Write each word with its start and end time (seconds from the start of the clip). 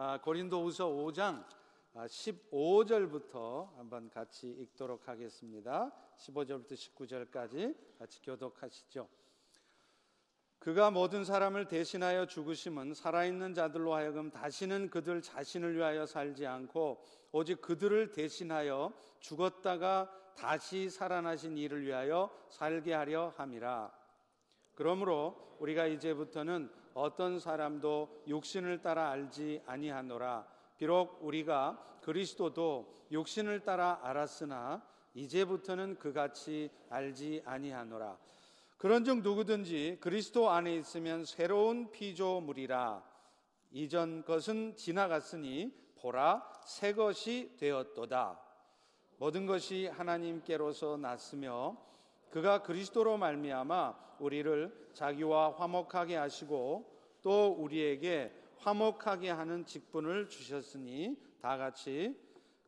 아, 0.00 0.16
고린도후서 0.20 0.90
5장 0.90 1.44
15절부터 1.92 3.66
아, 3.66 3.78
한번 3.78 4.08
같이 4.08 4.46
읽도록 4.48 5.08
하겠습니다. 5.08 5.90
15절부터 6.18 6.74
19절까지 6.74 7.74
같이 7.98 8.22
교독하시죠. 8.22 9.08
그가 10.60 10.92
모든 10.92 11.24
사람을 11.24 11.66
대신하여 11.66 12.26
죽으심은 12.26 12.94
살아있는 12.94 13.54
자들로 13.54 13.92
하여금 13.92 14.30
다시는 14.30 14.88
그들 14.90 15.20
자신을 15.20 15.74
위하여 15.74 16.06
살지 16.06 16.46
않고 16.46 17.02
오직 17.32 17.60
그들을 17.60 18.12
대신하여 18.12 18.92
죽었다가 19.18 20.08
다시 20.36 20.90
살아나신 20.90 21.58
이를 21.58 21.84
위하여 21.84 22.30
살게 22.50 22.94
하려 22.94 23.34
함이라. 23.36 23.92
그러므로 24.76 25.56
우리가 25.58 25.88
이제부터는 25.88 26.70
어떤 27.00 27.38
사람도 27.38 28.24
육신을 28.26 28.82
따라 28.82 29.10
알지 29.10 29.62
아니하노라. 29.66 30.44
비록 30.76 31.20
우리가 31.22 32.00
그리스도도 32.02 33.06
육신을 33.12 33.60
따라 33.60 34.00
알았으나 34.02 34.82
이제부터는 35.14 35.98
그같이 35.98 36.70
알지 36.90 37.42
아니하노라. 37.44 38.18
그런즉 38.78 39.22
누구든지 39.22 39.98
그리스도 40.00 40.50
안에 40.50 40.74
있으면 40.74 41.24
새로운 41.24 41.92
피조물이라. 41.92 43.04
이전 43.70 44.24
것은 44.24 44.74
지나갔으니 44.74 45.72
보라 46.00 46.42
새 46.64 46.94
것이 46.94 47.54
되었도다. 47.58 48.40
모든 49.18 49.46
것이 49.46 49.86
하나님께로서 49.86 50.96
났으며 50.96 51.76
그가 52.30 52.62
그리스도로 52.62 53.16
말미암아 53.16 54.08
우리를 54.20 54.90
자기와 54.92 55.52
화목하게 55.52 56.16
하시고 56.16 56.98
또 57.22 57.54
우리에게 57.58 58.32
화목하게 58.58 59.30
하는 59.30 59.64
직분을 59.64 60.28
주셨으니 60.28 61.16
다 61.40 61.56
같이 61.56 62.18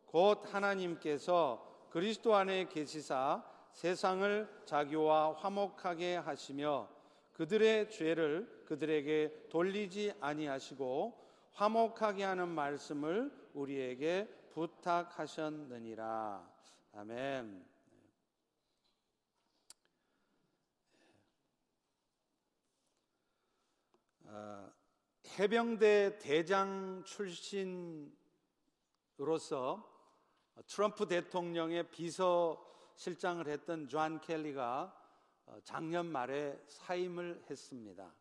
곧 0.07 0.43
하나님께서 0.53 1.89
그리스도 1.91 2.35
안에 2.35 2.69
계시사 2.69 3.45
세상을 3.73 4.63
자기와 4.65 5.35
화목하게 5.35 6.17
하시며 6.17 6.89
그들의 7.33 7.91
죄를 7.91 8.65
그들에게 8.67 9.47
돌리지 9.51 10.13
아니하시고 10.21 11.21
화목하게 11.53 12.25
하는 12.25 12.49
말씀을 12.49 13.31
우리에게 13.55 14.29
부탁하셨느니라. 14.53 16.43
아멘. 16.95 17.70
어, 24.33 24.73
해병대 25.41 26.21
대장 26.21 27.03
출신으로서 27.05 28.15
트럼프 30.69 31.09
대통령의 31.09 31.91
비서실장을 31.91 33.49
했던 33.49 33.89
존 33.89 34.21
켈리가 34.21 34.97
어, 35.47 35.59
작년 35.65 36.07
말에 36.07 36.63
사임을 36.69 37.45
했습니다. 37.51 38.15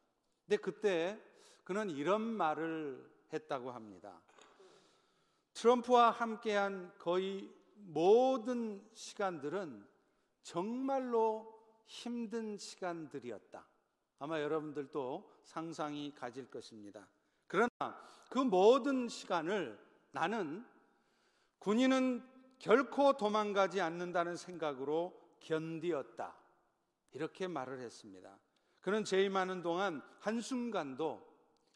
근데 0.47 0.57
그때 0.57 1.21
그는 1.63 1.91
이런 1.91 2.21
말을 2.21 3.07
했다고 3.31 3.69
합니다. 3.69 4.19
트럼프와 5.53 6.09
함께한 6.09 6.91
거의 6.97 7.53
모든 7.75 8.83
시간들은 8.93 9.87
정말로 10.41 11.53
힘든 11.85 12.57
시간들이었다. 12.57 13.67
아마 14.19 14.41
여러분들도 14.41 15.39
상상이 15.43 16.13
가질 16.13 16.51
것입니다. 16.51 17.07
그러나 17.47 17.69
그 18.29 18.37
모든 18.37 19.07
시간을 19.07 19.79
나는 20.11 20.65
군인은 21.59 22.27
결코 22.59 23.15
도망가지 23.15 23.79
않는다는 23.79 24.35
생각으로 24.35 25.17
견디었다. 25.39 26.35
이렇게 27.11 27.47
말을 27.47 27.79
했습니다. 27.79 28.37
그는 28.81 29.03
재임하는 29.03 29.61
동안 29.61 30.01
한순간도 30.19 31.25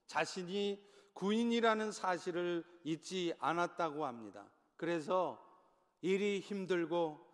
자신이 0.06 0.84
군인이라는 1.13 1.91
사실을 1.91 2.66
잊지 2.84 3.34
않았다고 3.40 4.06
합니다. 4.06 4.50
그래서 4.75 5.41
일이 6.01 6.40
힘들고 6.40 7.25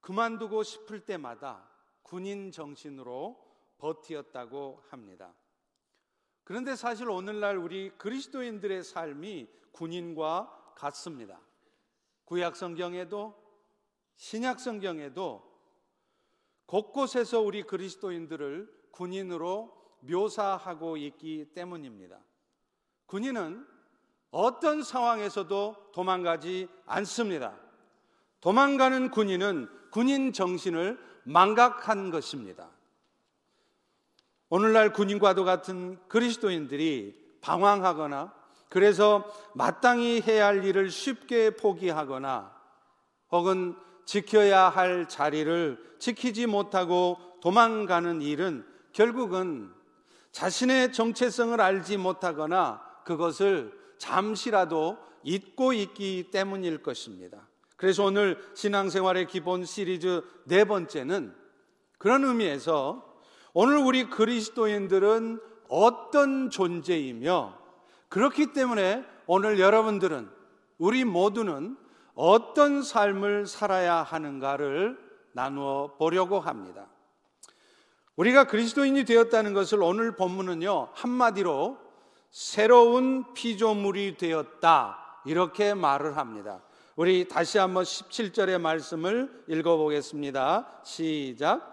그만두고 0.00 0.62
싶을 0.64 1.04
때마다 1.04 1.70
군인 2.02 2.50
정신으로 2.50 3.45
버티었다고 3.78 4.82
합니다. 4.88 5.34
그런데 6.44 6.76
사실 6.76 7.10
오늘날 7.10 7.56
우리 7.56 7.90
그리스도인들의 7.98 8.84
삶이 8.84 9.48
군인과 9.72 10.74
같습니다. 10.76 11.40
구약 12.24 12.56
성경에도 12.56 13.34
신약 14.16 14.60
성경에도 14.60 15.42
곳곳에서 16.66 17.40
우리 17.40 17.62
그리스도인들을 17.62 18.88
군인으로 18.90 19.76
묘사하고 20.00 20.96
있기 20.96 21.52
때문입니다. 21.54 22.18
군인은 23.06 23.66
어떤 24.30 24.82
상황에서도 24.82 25.92
도망가지 25.92 26.68
않습니다. 26.86 27.58
도망가는 28.40 29.10
군인은 29.10 29.68
군인 29.90 30.32
정신을 30.32 30.98
망각한 31.24 32.10
것입니다. 32.10 32.70
오늘날 34.48 34.92
군인과도 34.92 35.44
같은 35.44 35.98
그리스도인들이 36.08 37.14
방황하거나 37.40 38.32
그래서 38.68 39.24
마땅히 39.54 40.20
해야 40.20 40.46
할 40.46 40.64
일을 40.64 40.90
쉽게 40.90 41.50
포기하거나 41.50 42.54
혹은 43.32 43.76
지켜야 44.04 44.68
할 44.68 45.08
자리를 45.08 45.96
지키지 45.98 46.46
못하고 46.46 47.18
도망가는 47.40 48.22
일은 48.22 48.64
결국은 48.92 49.72
자신의 50.30 50.92
정체성을 50.92 51.60
알지 51.60 51.96
못하거나 51.96 52.82
그것을 53.04 53.72
잠시라도 53.98 54.98
잊고 55.22 55.72
있기 55.72 56.30
때문일 56.30 56.82
것입니다. 56.82 57.48
그래서 57.76 58.04
오늘 58.04 58.38
신앙생활의 58.54 59.26
기본 59.26 59.64
시리즈 59.64 60.22
네 60.44 60.64
번째는 60.64 61.34
그런 61.98 62.24
의미에서 62.24 63.15
오늘 63.58 63.78
우리 63.78 64.10
그리스도인들은 64.10 65.40
어떤 65.70 66.50
존재이며 66.50 67.56
그렇기 68.10 68.52
때문에 68.52 69.02
오늘 69.26 69.58
여러분들은 69.58 70.28
우리 70.76 71.06
모두는 71.06 71.78
어떤 72.14 72.82
삶을 72.82 73.46
살아야 73.46 74.02
하는가를 74.02 74.98
나누어 75.32 75.94
보려고 75.96 76.38
합니다. 76.38 76.86
우리가 78.16 78.44
그리스도인이 78.44 79.06
되었다는 79.06 79.54
것을 79.54 79.82
오늘 79.82 80.16
본문은요, 80.16 80.90
한마디로 80.92 81.78
새로운 82.30 83.32
피조물이 83.32 84.18
되었다. 84.18 85.22
이렇게 85.24 85.72
말을 85.72 86.18
합니다. 86.18 86.60
우리 86.94 87.26
다시 87.26 87.56
한번 87.56 87.84
17절의 87.84 88.60
말씀을 88.60 89.44
읽어보겠습니다. 89.48 90.82
시작. 90.84 91.72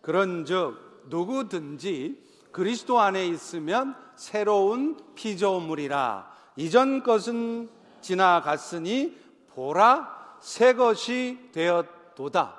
그런 0.00 0.44
즉, 0.44 0.83
누구든지 1.08 2.22
그리스도 2.52 3.00
안에 3.00 3.26
있으면 3.26 3.96
새로운 4.16 4.96
피조물이라. 5.14 6.32
이전 6.56 7.02
것은 7.02 7.68
지나갔으니 8.00 9.16
보라, 9.54 10.38
새 10.40 10.74
것이 10.74 11.50
되었도다. 11.52 12.56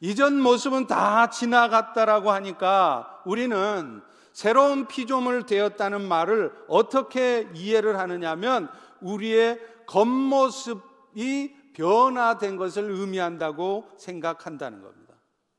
이전 0.00 0.40
모습은 0.40 0.86
다 0.86 1.30
지나갔다라고 1.30 2.30
하니까 2.30 3.22
우리는 3.24 4.02
새로운 4.32 4.86
피조물 4.86 5.46
되었다는 5.46 6.06
말을 6.06 6.52
어떻게 6.68 7.48
이해를 7.54 7.98
하느냐면 7.98 8.68
우리의 9.00 9.58
겉모습이 9.86 11.56
변화된 11.74 12.56
것을 12.56 12.90
의미한다고 12.90 13.88
생각한다는 13.96 14.82
겁니다. 14.82 15.14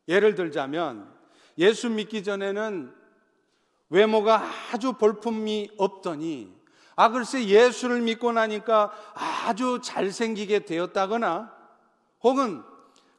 예를 0.07 0.35
들자면 0.35 1.18
예수 1.59 1.89
믿기 1.89 2.23
전에는 2.23 2.93
외모가 3.89 4.43
아주 4.71 4.93
볼품이 4.93 5.71
없더니 5.77 6.57
아 6.95 7.09
글쎄 7.09 7.45
예수를 7.45 8.01
믿고 8.01 8.31
나니까 8.31 8.91
아주 9.45 9.79
잘생기게 9.83 10.59
되었다거나 10.65 11.53
혹은 12.21 12.63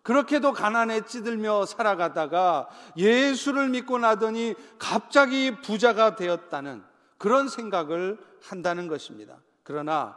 그렇게도 0.02 0.52
가난에 0.52 1.02
찌들며 1.02 1.66
살아가다가 1.66 2.68
예수를 2.96 3.68
믿고 3.68 3.98
나더니 3.98 4.54
갑자기 4.78 5.60
부자가 5.60 6.16
되었다는 6.16 6.82
그런 7.18 7.48
생각을 7.48 8.18
한다는 8.42 8.88
것입니다. 8.88 9.36
그러나 9.62 10.16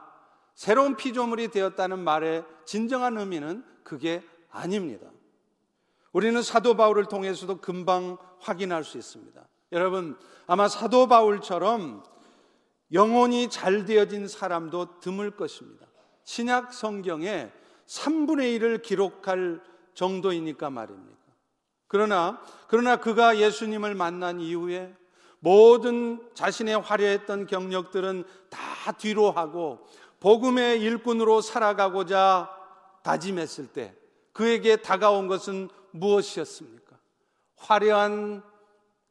새로운 0.56 0.96
피조물이 0.96 1.50
되었다는 1.50 2.00
말의 2.00 2.46
진정한 2.66 3.18
의미는 3.18 3.66
그게 3.84 4.24
아닙니다. 4.50 5.13
우리는 6.14 6.42
사도 6.42 6.76
바울을 6.76 7.06
통해서도 7.06 7.58
금방 7.58 8.18
확인할 8.40 8.84
수 8.84 8.98
있습니다. 8.98 9.44
여러분, 9.72 10.18
아마 10.46 10.68
사도 10.68 11.08
바울처럼 11.08 12.04
영혼이 12.92 13.50
잘 13.50 13.86
되어진 13.86 14.28
사람도 14.28 15.00
드물 15.00 15.32
것입니다. 15.32 15.88
신약 16.24 16.74
성경에 16.74 17.52
3분의 17.88 18.60
1을 18.60 18.82
기록할 18.84 19.62
정도이니까 19.96 20.70
말입니다. 20.70 21.18
그러나, 21.88 22.40
그러나 22.68 22.98
그가 22.98 23.38
예수님을 23.38 23.96
만난 23.96 24.40
이후에 24.40 24.96
모든 25.40 26.22
자신의 26.36 26.80
화려했던 26.80 27.48
경력들은 27.48 28.24
다 28.50 28.92
뒤로 28.94 29.32
하고 29.32 29.86
복음의 30.20 30.80
일꾼으로 30.80 31.42
살아가고자 31.42 32.50
다짐했을 33.04 33.68
때 33.68 33.94
그에게 34.32 34.78
다가온 34.78 35.28
것은 35.28 35.70
무엇이었습니까? 35.94 36.98
화려한 37.56 38.44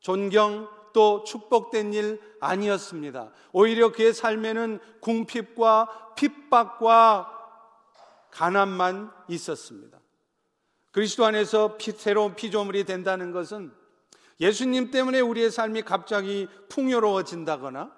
존경 0.01 0.69
또 0.93 1.25
축복된 1.25 1.95
일 1.95 2.21
아니었습니다. 2.41 3.31
오히려 3.53 3.93
그의 3.93 4.13
삶에는 4.13 4.79
궁핍과 5.01 6.15
핍박과 6.17 7.29
가난만 8.31 9.11
있었습니다. 9.29 9.99
그리스도 10.91 11.25
안에서 11.25 11.77
피, 11.79 11.93
새로운 11.93 12.35
피조물이 12.35 12.85
된다는 12.85 13.33
것은 13.33 13.73
예수님 14.41 14.91
때문에 14.91 15.21
우리의 15.21 15.51
삶이 15.51 15.83
갑자기 15.83 16.49
풍요로워진다거나 16.69 17.93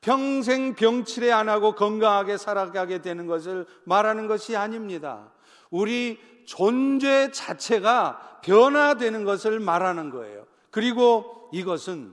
평생 0.00 0.74
병치레 0.74 1.30
안 1.30 1.48
하고 1.48 1.74
건강하게 1.74 2.36
살아가게 2.36 3.02
되는 3.02 3.26
것을 3.26 3.66
말하는 3.84 4.26
것이 4.26 4.56
아닙니다. 4.56 5.32
우리 5.70 6.18
존재 6.50 7.30
자체가 7.30 8.40
변화되는 8.42 9.22
것을 9.22 9.60
말하는 9.60 10.10
거예요. 10.10 10.46
그리고 10.72 11.48
이것은 11.52 12.12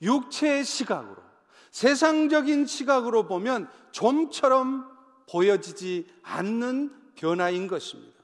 육체의 0.00 0.64
시각으로, 0.64 1.16
세상적인 1.72 2.66
시각으로 2.66 3.26
보면 3.26 3.68
좀처럼 3.90 4.88
보여지지 5.28 6.06
않는 6.22 6.94
변화인 7.16 7.66
것입니다. 7.66 8.14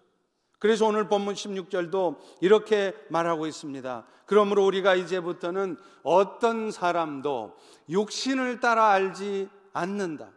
그래서 0.60 0.86
오늘 0.86 1.08
본문 1.08 1.34
16절도 1.34 2.18
이렇게 2.40 2.94
말하고 3.08 3.48
있습니다. 3.48 4.04
그러므로 4.26 4.64
우리가 4.66 4.94
이제부터는 4.94 5.78
어떤 6.04 6.70
사람도 6.70 7.56
육신을 7.88 8.60
따라 8.60 8.90
알지 8.90 9.48
않는다. 9.72 10.30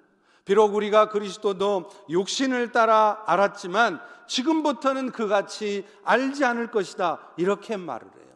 비록 0.46 0.76
우리가 0.76 1.10
그리스도도 1.10 1.90
육신을 2.10 2.72
따라 2.72 3.24
알았지만 3.26 4.02
지금부터는 4.28 5.12
그같이 5.12 5.86
알지 6.04 6.44
않을 6.46 6.72
것이다. 6.72 7.20
이렇게 7.38 7.78
말을 7.78 8.08
해요. 8.08 8.34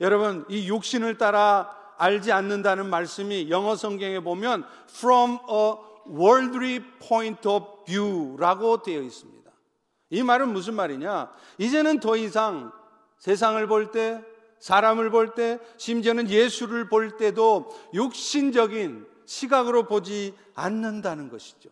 여러분, 0.00 0.44
이 0.48 0.68
육신을 0.68 1.18
따라 1.18 1.76
알지 1.96 2.32
않는다는 2.32 2.88
말씀이 2.88 3.50
영어 3.50 3.76
성경에 3.76 4.20
보면 4.20 4.64
from 4.90 5.38
a 5.50 5.74
worldly 6.08 6.80
point 7.00 7.46
of 7.48 7.84
view라고 7.84 8.82
되어 8.82 9.02
있습니다. 9.02 9.50
이 10.10 10.22
말은 10.22 10.52
무슨 10.52 10.74
말이냐? 10.74 11.30
이제는 11.58 12.00
더 12.00 12.16
이상 12.16 12.72
세상을 13.18 13.64
볼 13.66 13.90
때, 13.90 14.24
사람을 14.60 15.10
볼 15.10 15.34
때, 15.34 15.58
심지어는 15.76 16.30
예수를 16.30 16.88
볼 16.88 17.16
때도 17.16 17.68
육신적인 17.94 19.06
시각으로 19.28 19.82
보지 19.84 20.34
않는다는 20.54 21.28
것이죠. 21.28 21.68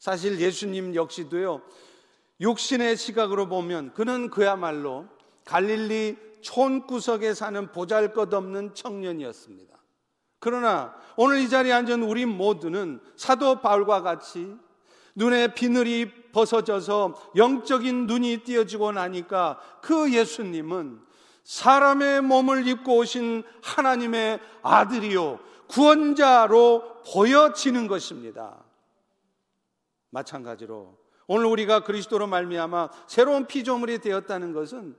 사실 0.00 0.40
예수님 0.40 0.96
역시도요, 0.96 1.62
육신의 2.40 2.96
시각으로 2.96 3.48
보면 3.48 3.94
그는 3.94 4.28
그야말로 4.28 5.06
갈릴리 5.44 6.16
촌구석에 6.40 7.34
사는 7.34 7.70
보잘 7.70 8.12
것 8.12 8.34
없는 8.34 8.74
청년이었습니다. 8.74 9.76
그러나 10.40 10.94
오늘 11.16 11.38
이 11.38 11.48
자리에 11.48 11.72
앉은 11.72 12.02
우리 12.02 12.26
모두는 12.26 13.00
사도 13.16 13.60
바울과 13.60 14.02
같이 14.02 14.56
눈에 15.14 15.54
비늘이 15.54 16.32
벗어져서 16.32 17.32
영적인 17.36 18.06
눈이 18.06 18.38
띄어지고 18.38 18.92
나니까 18.92 19.60
그 19.80 20.12
예수님은 20.12 21.00
사람의 21.44 22.20
몸을 22.22 22.66
입고 22.66 22.98
오신 22.98 23.42
하나님의 23.62 24.40
아들이요 24.62 25.40
구원자로 25.68 27.02
보여지는 27.12 27.86
것입니다. 27.86 28.64
마찬가지로 30.10 30.96
오늘 31.26 31.46
우리가 31.46 31.84
그리스도로 31.84 32.26
말미암아 32.26 32.90
새로운 33.06 33.46
피조물이 33.46 33.98
되었다는 33.98 34.52
것은 34.52 34.96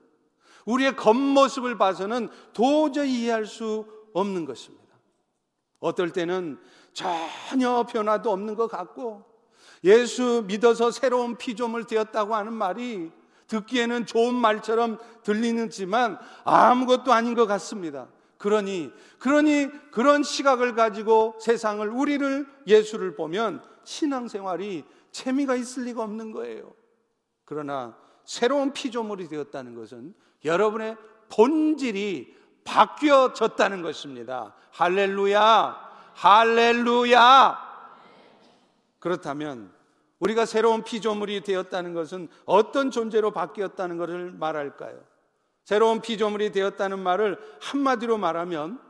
우리의 0.66 0.96
겉모습을 0.96 1.78
봐서는 1.78 2.30
도저히 2.54 3.24
이해할 3.24 3.46
수 3.46 3.86
없는 4.14 4.46
것입니다. 4.46 4.86
어떨 5.80 6.12
때는 6.12 6.60
전혀 6.94 7.84
변화도 7.84 8.32
없는 8.32 8.56
것 8.56 8.68
같고 8.68 9.24
예수 9.84 10.44
믿어서 10.46 10.92
새로운 10.92 11.38
피조물 11.38 11.86
되었다고 11.86 12.36
하는 12.36 12.54
말이 12.54 13.12
듣기에는 13.48 14.06
좋은 14.06 14.36
말처럼 14.36 15.00
들리는지만 15.24 16.20
아무것도 16.44 17.12
아닌 17.12 17.34
것 17.34 17.48
같습니다. 17.48 18.08
그러니, 18.40 18.92
그러니 19.20 19.70
그런 19.92 20.24
시각을 20.24 20.74
가지고 20.74 21.38
세상을, 21.42 21.88
우리를, 21.88 22.48
예수를 22.66 23.16
보면 23.16 23.62
신앙생활이 23.84 24.86
재미가 25.12 25.56
있을 25.56 25.84
리가 25.84 26.02
없는 26.02 26.32
거예요. 26.32 26.74
그러나 27.44 27.98
새로운 28.24 28.72
피조물이 28.72 29.28
되었다는 29.28 29.76
것은 29.76 30.14
여러분의 30.46 30.96
본질이 31.30 32.34
바뀌어졌다는 32.64 33.82
것입니다. 33.82 34.56
할렐루야! 34.72 35.90
할렐루야! 36.14 37.70
그렇다면 39.00 39.74
우리가 40.20 40.46
새로운 40.46 40.84
피조물이 40.84 41.42
되었다는 41.42 41.94
것은 41.94 42.30
어떤 42.46 42.90
존재로 42.90 43.32
바뀌었다는 43.32 43.98
것을 43.98 44.32
말할까요? 44.32 44.98
새로운 45.70 46.02
피조물이 46.02 46.52
되었다는 46.52 46.98
말을 46.98 47.38
한마디로 47.62 48.18
말하면 48.18 48.82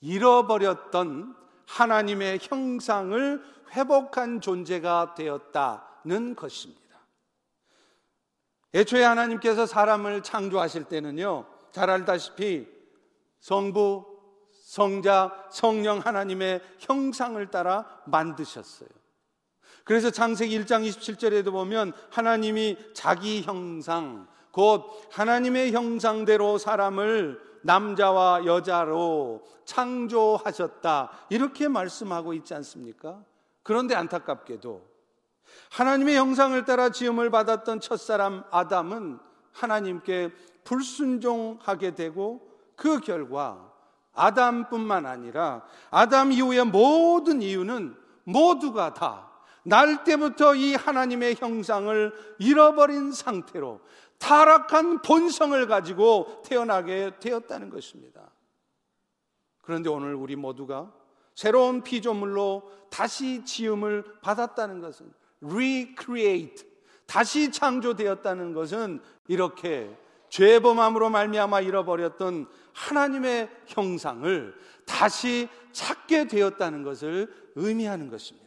잃어버렸던 0.00 1.34
하나님의 1.66 2.38
형상을 2.42 3.42
회복한 3.72 4.40
존재가 4.40 5.16
되었다는 5.16 6.36
것입니다. 6.36 6.80
애초에 8.72 9.02
하나님께서 9.02 9.66
사람을 9.66 10.22
창조하실 10.22 10.84
때는요, 10.84 11.44
잘 11.72 11.90
알다시피 11.90 12.68
성부, 13.40 14.06
성자, 14.62 15.48
성령 15.50 15.98
하나님의 15.98 16.62
형상을 16.78 17.44
따라 17.50 17.84
만드셨어요. 18.06 18.88
그래서 19.82 20.12
창세기 20.12 20.56
1장 20.60 20.88
27절에도 20.88 21.50
보면 21.50 21.92
하나님이 22.10 22.76
자기 22.94 23.42
형상, 23.42 24.28
곧 24.56 24.86
하나님의 25.12 25.72
형상대로 25.72 26.56
사람을 26.56 27.38
남자와 27.60 28.46
여자로 28.46 29.42
창조하셨다. 29.66 31.10
이렇게 31.28 31.68
말씀하고 31.68 32.32
있지 32.32 32.54
않습니까? 32.54 33.22
그런데 33.62 33.94
안타깝게도 33.94 34.80
하나님의 35.72 36.16
형상을 36.16 36.64
따라 36.64 36.88
지음을 36.88 37.28
받았던 37.28 37.80
첫사람 37.80 38.44
아담은 38.50 39.18
하나님께 39.52 40.32
불순종하게 40.64 41.94
되고 41.94 42.40
그 42.76 43.00
결과 43.00 43.70
아담뿐만 44.14 45.04
아니라 45.04 45.66
아담 45.90 46.32
이후의 46.32 46.64
모든 46.64 47.42
이유는 47.42 47.94
모두가 48.24 48.94
다 48.94 49.36
날 49.66 50.04
때부터 50.04 50.54
이 50.54 50.76
하나님의 50.76 51.34
형상을 51.40 52.12
잃어버린 52.38 53.10
상태로 53.10 53.80
타락한 54.18 55.02
본성을 55.02 55.66
가지고 55.66 56.42
태어나게 56.44 57.12
되었다는 57.20 57.70
것입니다. 57.70 58.30
그런데 59.62 59.88
오늘 59.90 60.14
우리 60.14 60.36
모두가 60.36 60.92
새로운 61.34 61.82
피조물로 61.82 62.72
다시 62.90 63.44
지음을 63.44 64.04
받았다는 64.22 64.80
것은 64.80 65.12
recreate 65.42 66.66
다시 67.06 67.50
창조되었다는 67.52 68.52
것은 68.52 69.00
이렇게 69.28 69.94
죄범함으로 70.28 71.10
말미암아 71.10 71.60
잃어버렸던 71.60 72.48
하나님의 72.72 73.48
형상을 73.66 74.54
다시 74.84 75.48
찾게 75.72 76.28
되었다는 76.28 76.82
것을 76.82 77.32
의미하는 77.54 78.10
것입니다. 78.10 78.46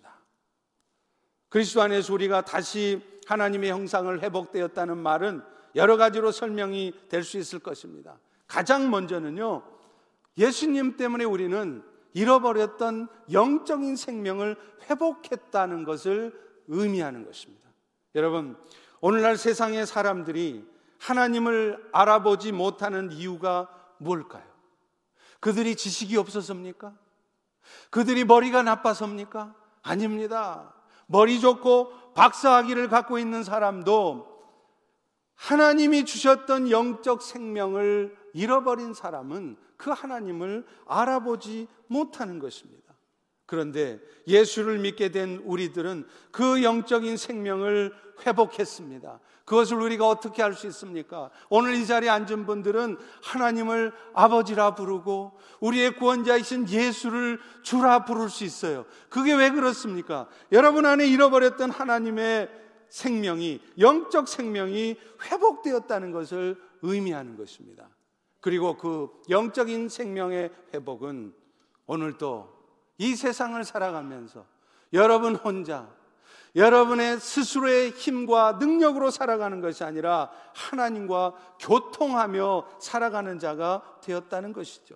그리스도 1.49 1.81
안에서 1.81 2.13
우리가 2.13 2.43
다시 2.43 3.01
하나님의 3.27 3.69
형상을 3.71 4.21
회복되었다는 4.21 4.97
말은 4.97 5.41
여러 5.75 5.97
가지로 5.97 6.31
설명이 6.31 6.93
될 7.09 7.23
수 7.23 7.37
있을 7.37 7.59
것입니다. 7.59 8.17
가장 8.47 8.89
먼저는요, 8.89 9.63
예수님 10.37 10.97
때문에 10.97 11.25
우리는 11.25 11.83
잃어버렸던 12.13 13.07
영적인 13.31 13.95
생명을 13.95 14.57
회복했다는 14.89 15.83
것을 15.83 16.33
의미하는 16.67 17.25
것입니다. 17.25 17.69
여러분, 18.15 18.57
오늘날 19.01 19.37
세상의 19.37 19.85
사람들이 19.85 20.65
하나님을 20.97 21.89
알아보지 21.91 22.51
못하는 22.51 23.11
이유가 23.11 23.69
뭘까요? 23.97 24.43
그들이 25.39 25.75
지식이 25.75 26.17
없어서입니까? 26.17 26.93
그들이 27.89 28.25
머리가 28.25 28.63
나빠서입니까? 28.63 29.55
아닙니다. 29.83 30.73
머리 31.05 31.39
좋고 31.39 32.13
박사학위를 32.13 32.89
갖고 32.89 33.17
있는 33.17 33.43
사람도 33.43 34.28
하나님이 35.39 36.03
주셨던 36.03 36.69
영적 36.69 37.21
생명을 37.21 38.15
잃어버린 38.33 38.93
사람은 38.93 39.55
그 39.77 39.89
하나님을 39.89 40.65
알아보지 40.85 41.67
못하는 41.87 42.39
것입니다. 42.39 42.93
그런데 43.45 43.99
예수를 44.27 44.79
믿게 44.79 45.09
된 45.09 45.41
우리들은 45.45 46.05
그 46.31 46.61
영적인 46.61 47.15
생명을 47.15 47.93
회복했습니다. 48.25 49.19
그것을 49.45 49.81
우리가 49.81 50.07
어떻게 50.07 50.43
할 50.43 50.53
수 50.53 50.67
있습니까? 50.67 51.31
오늘 51.49 51.73
이 51.73 51.87
자리에 51.87 52.09
앉은 52.09 52.45
분들은 52.45 52.97
하나님을 53.23 53.93
아버지라 54.13 54.75
부르고 54.75 55.39
우리의 55.61 55.95
구원자이신 55.95 56.69
예수를 56.69 57.39
주라 57.63 58.03
부를 58.03 58.29
수 58.29 58.43
있어요. 58.43 58.85
그게 59.09 59.33
왜 59.33 59.49
그렇습니까? 59.49 60.27
여러분 60.51 60.85
안에 60.85 61.07
잃어버렸던 61.07 61.71
하나님의 61.71 62.68
생명이, 62.89 63.61
영적 63.79 64.27
생명이 64.27 64.97
회복되었다는 65.23 66.11
것을 66.11 66.61
의미하는 66.81 67.37
것입니다. 67.37 67.89
그리고 68.39 68.77
그 68.77 69.09
영적인 69.29 69.89
생명의 69.89 70.51
회복은 70.73 71.33
오늘도 71.85 72.59
이 72.97 73.15
세상을 73.15 73.61
살아가면서 73.63 74.45
여러분 74.93 75.35
혼자 75.35 75.89
여러분의 76.55 77.19
스스로의 77.19 77.91
힘과 77.91 78.53
능력으로 78.53 79.11
살아가는 79.11 79.61
것이 79.61 79.83
아니라 79.83 80.31
하나님과 80.55 81.57
교통하며 81.59 82.79
살아가는 82.79 83.37
자가 83.37 83.99
되었다는 84.01 84.53
것이죠. 84.53 84.95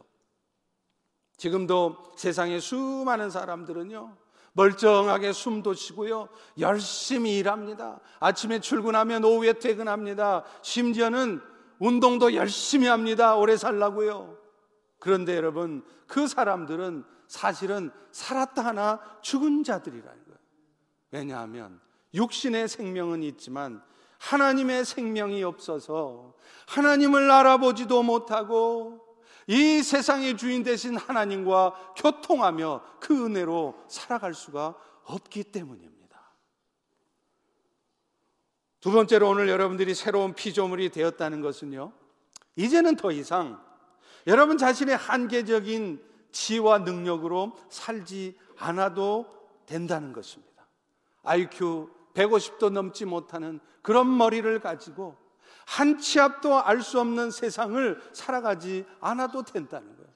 지금도 1.37 2.13
세상에 2.15 2.59
수많은 2.59 3.29
사람들은요, 3.29 4.15
멀쩡하게 4.53 5.33
숨도 5.33 5.73
쉬고요, 5.73 6.29
열심히 6.59 7.37
일합니다. 7.37 7.99
아침에 8.19 8.59
출근하면 8.59 9.23
오후에 9.23 9.53
퇴근합니다. 9.53 10.43
심지어는 10.61 11.41
운동도 11.79 12.33
열심히 12.35 12.87
합니다. 12.87 13.35
오래 13.35 13.57
살라고요. 13.57 14.37
그런데 14.99 15.35
여러분, 15.35 15.83
그 16.07 16.27
사람들은 16.27 17.03
사실은 17.27 17.91
살았다 18.11 18.63
하나 18.63 18.99
죽은 19.21 19.63
자들이라는 19.63 20.23
거예요. 20.23 20.39
왜냐하면 21.11 21.81
육신의 22.13 22.67
생명은 22.67 23.23
있지만 23.23 23.83
하나님의 24.19 24.85
생명이 24.85 25.43
없어서 25.43 26.35
하나님을 26.67 27.29
알아보지도 27.29 28.03
못하고 28.03 29.02
이 29.47 29.81
세상의 29.83 30.37
주인 30.37 30.63
되신 30.63 30.95
하나님과 30.95 31.93
교통하며 31.97 32.81
그 32.99 33.25
은혜로 33.25 33.83
살아갈 33.87 34.33
수가 34.33 34.75
없기 35.03 35.45
때문입니다. 35.45 35.93
두 38.79 38.91
번째로 38.91 39.29
오늘 39.29 39.49
여러분들이 39.49 39.93
새로운 39.93 40.33
피조물이 40.33 40.89
되었다는 40.89 41.41
것은요, 41.41 41.93
이제는 42.55 42.95
더 42.95 43.11
이상 43.11 43.61
여러분 44.27 44.57
자신의 44.57 44.95
한계적인 44.95 46.03
지와 46.31 46.79
능력으로 46.79 47.57
살지 47.69 48.37
않아도 48.57 49.25
된다는 49.65 50.13
것입니다. 50.13 50.67
IQ 51.23 51.89
150도 52.13 52.69
넘지 52.69 53.05
못하는 53.05 53.59
그런 53.81 54.17
머리를 54.17 54.59
가지고 54.59 55.17
한 55.65 55.97
치 55.99 56.19
앞도 56.19 56.61
알 56.63 56.81
수 56.81 56.99
없는 56.99 57.31
세상을 57.31 58.01
살아가지 58.11 58.85
않아도 58.99 59.43
된다는 59.43 59.95
거예요. 59.95 60.09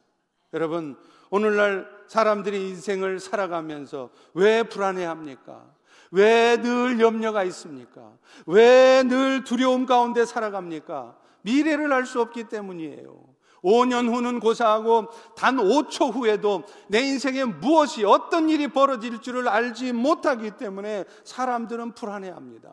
여러분, 0.54 0.98
오늘날 1.30 1.90
사람들이 2.08 2.70
인생을 2.70 3.20
살아가면서 3.20 4.10
왜 4.34 4.64
불안해합니까? 4.64 5.66
왜 6.12 6.58
늘 6.58 7.00
염려가 7.02 7.44
있습니까? 7.46 8.14
왜 8.46 9.04
늘 9.04 9.44
두려움 9.44 9.86
가운데 9.86 10.26
살아갑니까? 10.26 11.18
미래를 11.42 11.92
알 11.94 12.06
수 12.06 12.22
없기 12.22 12.46
때문이에요. 12.46 13.28
5년 13.64 14.08
후는 14.08 14.40
고사하고 14.40 15.08
단 15.36 15.58
5초 15.58 16.14
후에도 16.14 16.64
내 16.88 17.02
인생에 17.02 17.44
무엇이 17.44 18.06
어떤 18.06 18.50
일이 18.50 18.68
벌어질 18.68 19.20
줄을 19.22 19.48
알지 19.50 19.92
못하기 19.94 20.52
때문에 20.52 21.04
사람들은 21.26 21.94
불안해합니다. 21.94 22.70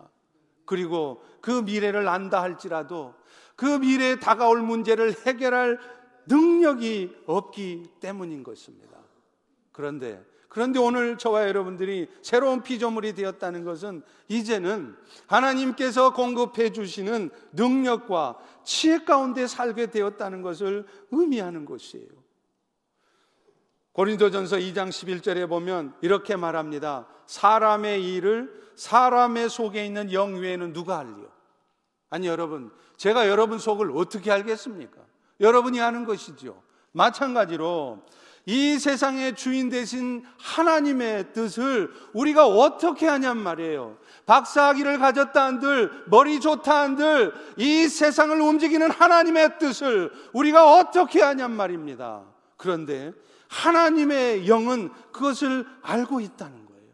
그리고 0.64 1.22
그 1.40 1.50
미래를 1.50 2.08
안다 2.08 2.42
할지라도 2.42 3.14
그 3.56 3.66
미래에 3.66 4.18
다가올 4.18 4.62
문제를 4.62 5.14
해결할 5.26 5.78
능력이 6.26 7.14
없기 7.26 7.90
때문인 8.00 8.42
것입니다. 8.42 8.98
그런데 9.72 10.24
그런데 10.54 10.78
오늘 10.78 11.18
저와 11.18 11.48
여러분들이 11.48 12.08
새로운 12.22 12.62
피조물이 12.62 13.14
되었다는 13.14 13.64
것은 13.64 14.02
이제는 14.28 14.94
하나님께서 15.26 16.12
공급해 16.14 16.70
주시는 16.70 17.30
능력과 17.54 18.38
지혜 18.62 19.00
가운데 19.00 19.48
살게 19.48 19.90
되었다는 19.90 20.42
것을 20.42 20.86
의미하는 21.10 21.64
것이에요. 21.64 22.23
고린도전서 23.94 24.56
2장 24.56 24.88
11절에 24.88 25.48
보면 25.48 25.94
이렇게 26.00 26.34
말합니다. 26.34 27.06
사람의 27.26 28.04
일을 28.04 28.52
사람의 28.74 29.48
속에 29.48 29.86
있는 29.86 30.12
영 30.12 30.34
외에는 30.34 30.72
누가 30.72 30.98
알리요? 30.98 31.28
아니 32.10 32.26
여러분, 32.26 32.72
제가 32.96 33.28
여러분 33.28 33.60
속을 33.60 33.92
어떻게 33.96 34.32
알겠습니까? 34.32 35.00
여러분이 35.40 35.80
아는 35.80 36.04
것이죠. 36.06 36.60
마찬가지로 36.90 38.02
이 38.46 38.78
세상의 38.80 39.36
주인 39.36 39.70
되신 39.70 40.24
하나님의 40.38 41.32
뜻을 41.32 41.92
우리가 42.14 42.48
어떻게 42.48 43.06
하냔 43.06 43.38
말이에요. 43.38 43.96
박사학위를 44.26 44.98
가졌다 44.98 45.40
한들, 45.40 46.04
머리 46.08 46.40
좋다 46.40 46.80
한들, 46.82 47.32
이 47.58 47.86
세상을 47.86 48.40
움직이는 48.40 48.90
하나님의 48.90 49.60
뜻을 49.60 50.10
우리가 50.32 50.74
어떻게 50.74 51.22
하냔 51.22 51.52
말입니다. 51.52 52.22
그런데 52.56 53.12
하나님의 53.54 54.48
영은 54.48 54.90
그것을 55.12 55.64
알고 55.82 56.20
있다는 56.20 56.66
거예요. 56.66 56.92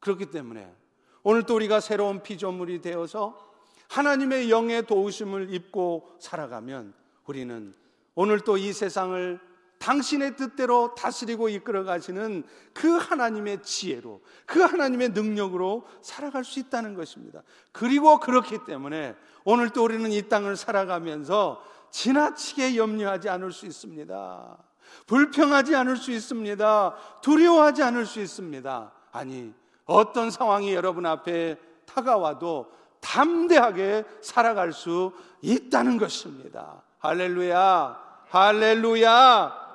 그렇기 0.00 0.30
때문에 0.30 0.74
오늘 1.22 1.42
또 1.42 1.56
우리가 1.56 1.80
새로운 1.80 2.22
피조물이 2.22 2.80
되어서 2.80 3.46
하나님의 3.88 4.50
영의 4.50 4.86
도우심을 4.86 5.52
입고 5.52 6.16
살아가면 6.20 6.94
우리는 7.26 7.74
오늘 8.14 8.40
또 8.40 8.56
이 8.56 8.72
세상을 8.72 9.40
당신의 9.78 10.36
뜻대로 10.36 10.94
다스리고 10.94 11.48
이끌어 11.50 11.84
가시는 11.84 12.42
그 12.74 12.96
하나님의 12.96 13.62
지혜로, 13.62 14.22
그 14.44 14.60
하나님의 14.60 15.10
능력으로 15.10 15.86
살아갈 16.02 16.44
수 16.44 16.58
있다는 16.58 16.94
것입니다. 16.94 17.42
그리고 17.70 18.18
그렇기 18.18 18.64
때문에 18.66 19.14
오늘 19.44 19.70
또 19.70 19.84
우리는 19.84 20.10
이 20.10 20.28
땅을 20.28 20.56
살아가면서 20.56 21.62
지나치게 21.92 22.76
염려하지 22.76 23.28
않을 23.28 23.52
수 23.52 23.66
있습니다. 23.66 24.67
불평하지 25.06 25.74
않을 25.76 25.96
수 25.96 26.10
있습니다. 26.10 26.94
두려워하지 27.22 27.82
않을 27.82 28.06
수 28.06 28.20
있습니다. 28.20 28.92
아니, 29.12 29.52
어떤 29.84 30.30
상황이 30.30 30.74
여러분 30.74 31.06
앞에 31.06 31.56
다가와도 31.86 32.70
담대하게 33.00 34.04
살아갈 34.20 34.72
수 34.72 35.12
있다는 35.40 35.98
것입니다. 35.98 36.82
할렐루야, 36.98 37.98
할렐루야. 38.28 39.68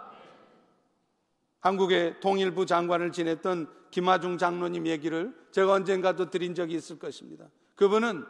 한국의 1.61 2.19
통일부 2.19 2.65
장관을 2.65 3.11
지냈던 3.11 3.69
김하중 3.89 4.37
장로님 4.37 4.87
얘기를 4.87 5.33
제가 5.51 5.73
언젠가도 5.73 6.29
드린 6.29 6.53
적이 6.55 6.75
있을 6.75 6.99
것입니다. 6.99 7.45
그분은 7.75 8.25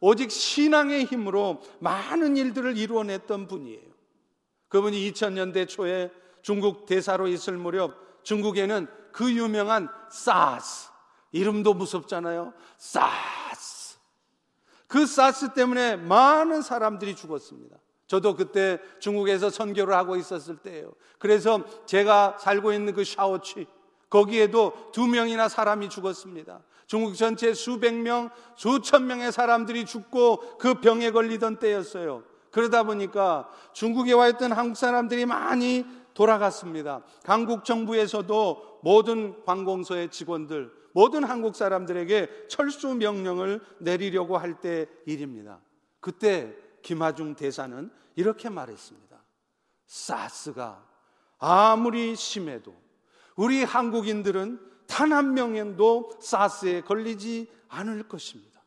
오직 0.00 0.30
신앙의 0.30 1.04
힘으로 1.04 1.60
많은 1.80 2.36
일들을 2.36 2.76
이루어냈던 2.78 3.48
분이에요. 3.48 3.89
그분이 4.70 5.10
2000년대 5.10 5.68
초에 5.68 6.10
중국 6.40 6.86
대사로 6.86 7.28
있을 7.28 7.58
무렵 7.58 8.22
중국에는 8.22 8.86
그 9.12 9.30
유명한 9.30 9.88
사스 10.10 10.88
이름도 11.32 11.74
무섭잖아요. 11.74 12.54
사스 12.78 13.98
그 14.86 15.06
사스 15.06 15.52
때문에 15.52 15.96
많은 15.96 16.62
사람들이 16.62 17.14
죽었습니다. 17.14 17.76
저도 18.06 18.34
그때 18.34 18.80
중국에서 18.98 19.50
선교를 19.50 19.94
하고 19.94 20.16
있었을 20.16 20.56
때예요. 20.56 20.92
그래서 21.18 21.62
제가 21.86 22.38
살고 22.40 22.72
있는 22.72 22.94
그 22.94 23.04
샤오취 23.04 23.66
거기에도 24.08 24.90
두 24.92 25.06
명이나 25.06 25.48
사람이 25.48 25.88
죽었습니다. 25.88 26.62
중국 26.88 27.14
전체 27.14 27.54
수백 27.54 27.94
명, 27.94 28.30
수천 28.56 29.06
명의 29.06 29.30
사람들이 29.30 29.84
죽고 29.84 30.58
그 30.58 30.80
병에 30.80 31.12
걸리던 31.12 31.60
때였어요. 31.60 32.24
그러다 32.50 32.82
보니까 32.82 33.48
중국에 33.72 34.12
와 34.12 34.28
있던 34.28 34.52
한국 34.52 34.76
사람들이 34.76 35.26
많이 35.26 35.84
돌아갔습니다. 36.14 37.02
한국 37.24 37.64
정부에서도 37.64 38.80
모든 38.82 39.44
관공서의 39.44 40.10
직원들, 40.10 40.72
모든 40.92 41.24
한국 41.24 41.54
사람들에게 41.54 42.48
철수 42.48 42.94
명령을 42.94 43.60
내리려고 43.78 44.36
할 44.36 44.60
때 44.60 44.86
일입니다. 45.06 45.60
그때 46.00 46.54
김하중 46.82 47.36
대사는 47.36 47.90
이렇게 48.16 48.48
말했습니다. 48.48 49.16
사스가 49.86 50.84
아무리 51.38 52.16
심해도 52.16 52.74
우리 53.36 53.62
한국인들은 53.64 54.70
단 54.86 55.12
한 55.12 55.34
명도 55.34 56.10
사스에 56.20 56.80
걸리지 56.80 57.48
않을 57.68 58.08
것입니다. 58.08 58.60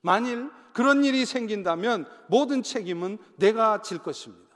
만일 0.00 0.48
그런 0.76 1.04
일이 1.04 1.24
생긴다면 1.24 2.06
모든 2.28 2.62
책임은 2.62 3.16
내가 3.36 3.80
질 3.80 3.96
것입니다. 3.96 4.54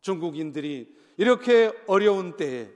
중국인들이 0.00 0.92
이렇게 1.18 1.72
어려운 1.86 2.36
때에 2.36 2.68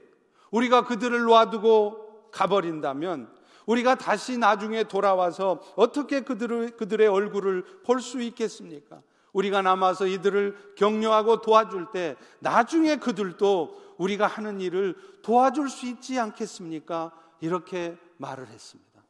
우리가 0.51 0.85
그들을 0.85 1.21
놔두고 1.25 2.29
가버린다면 2.31 3.29
우리가 3.65 3.95
다시 3.95 4.37
나중에 4.37 4.85
돌아와서 4.85 5.61
어떻게 5.75 6.21
그들을, 6.21 6.77
그들의 6.77 7.05
얼굴을 7.09 7.81
볼 7.83 7.99
수 7.99 8.21
있겠습니까? 8.21 9.01
우리가 9.33 9.61
남아서 9.61 10.07
이들을 10.07 10.75
격려하고 10.77 11.41
도와줄 11.41 11.87
때 11.91 12.15
나중에 12.39 12.95
그들도 12.95 13.95
우리가 13.97 14.27
하는 14.27 14.61
일을 14.61 14.95
도와줄 15.23 15.67
수 15.69 15.87
있지 15.87 16.17
않겠습니까? 16.17 17.11
이렇게 17.41 17.97
말을 18.15 18.47
했습니다. 18.47 19.03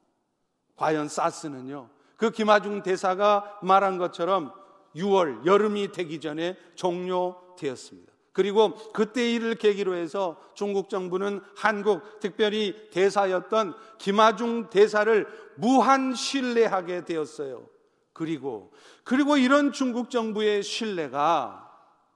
과연 0.78 1.10
사스는요, 1.10 1.90
그 2.18 2.32
김하중 2.32 2.84
대사가 2.84 3.60
말한 3.62 3.98
것처럼 3.98 4.54
6월, 4.96 5.46
여름이 5.46 5.92
되기 5.92 6.20
전에 6.20 6.58
종료되었습니다. 6.76 8.14
그리고 8.32 8.76
그때 8.92 9.32
일을 9.32 9.56
계기로 9.56 9.96
해서 9.96 10.38
중국 10.56 10.90
정부는 10.90 11.40
한국 11.56 12.20
특별히 12.20 12.90
대사였던 12.92 13.74
김하중 13.98 14.70
대사를 14.70 15.26
무한 15.56 16.14
신뢰하게 16.14 17.06
되었어요. 17.06 17.66
그리고 18.12 18.74
그리고 19.06 19.38
이런 19.38 19.72
중국 19.72 20.10
정부의 20.10 20.64
신뢰가 20.64 21.72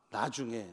나중에 0.10 0.70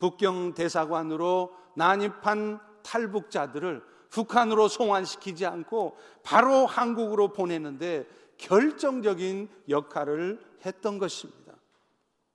북경 0.00 0.54
대사관으로 0.54 1.52
난입한 1.76 2.58
탈북자들을 2.82 3.82
북한으로 4.10 4.68
송환시키지 4.68 5.46
않고 5.46 5.96
바로 6.22 6.66
한국으로 6.66 7.32
보내는데 7.32 8.06
결정적인 8.42 9.48
역할을 9.68 10.40
했던 10.66 10.98
것입니다. 10.98 11.54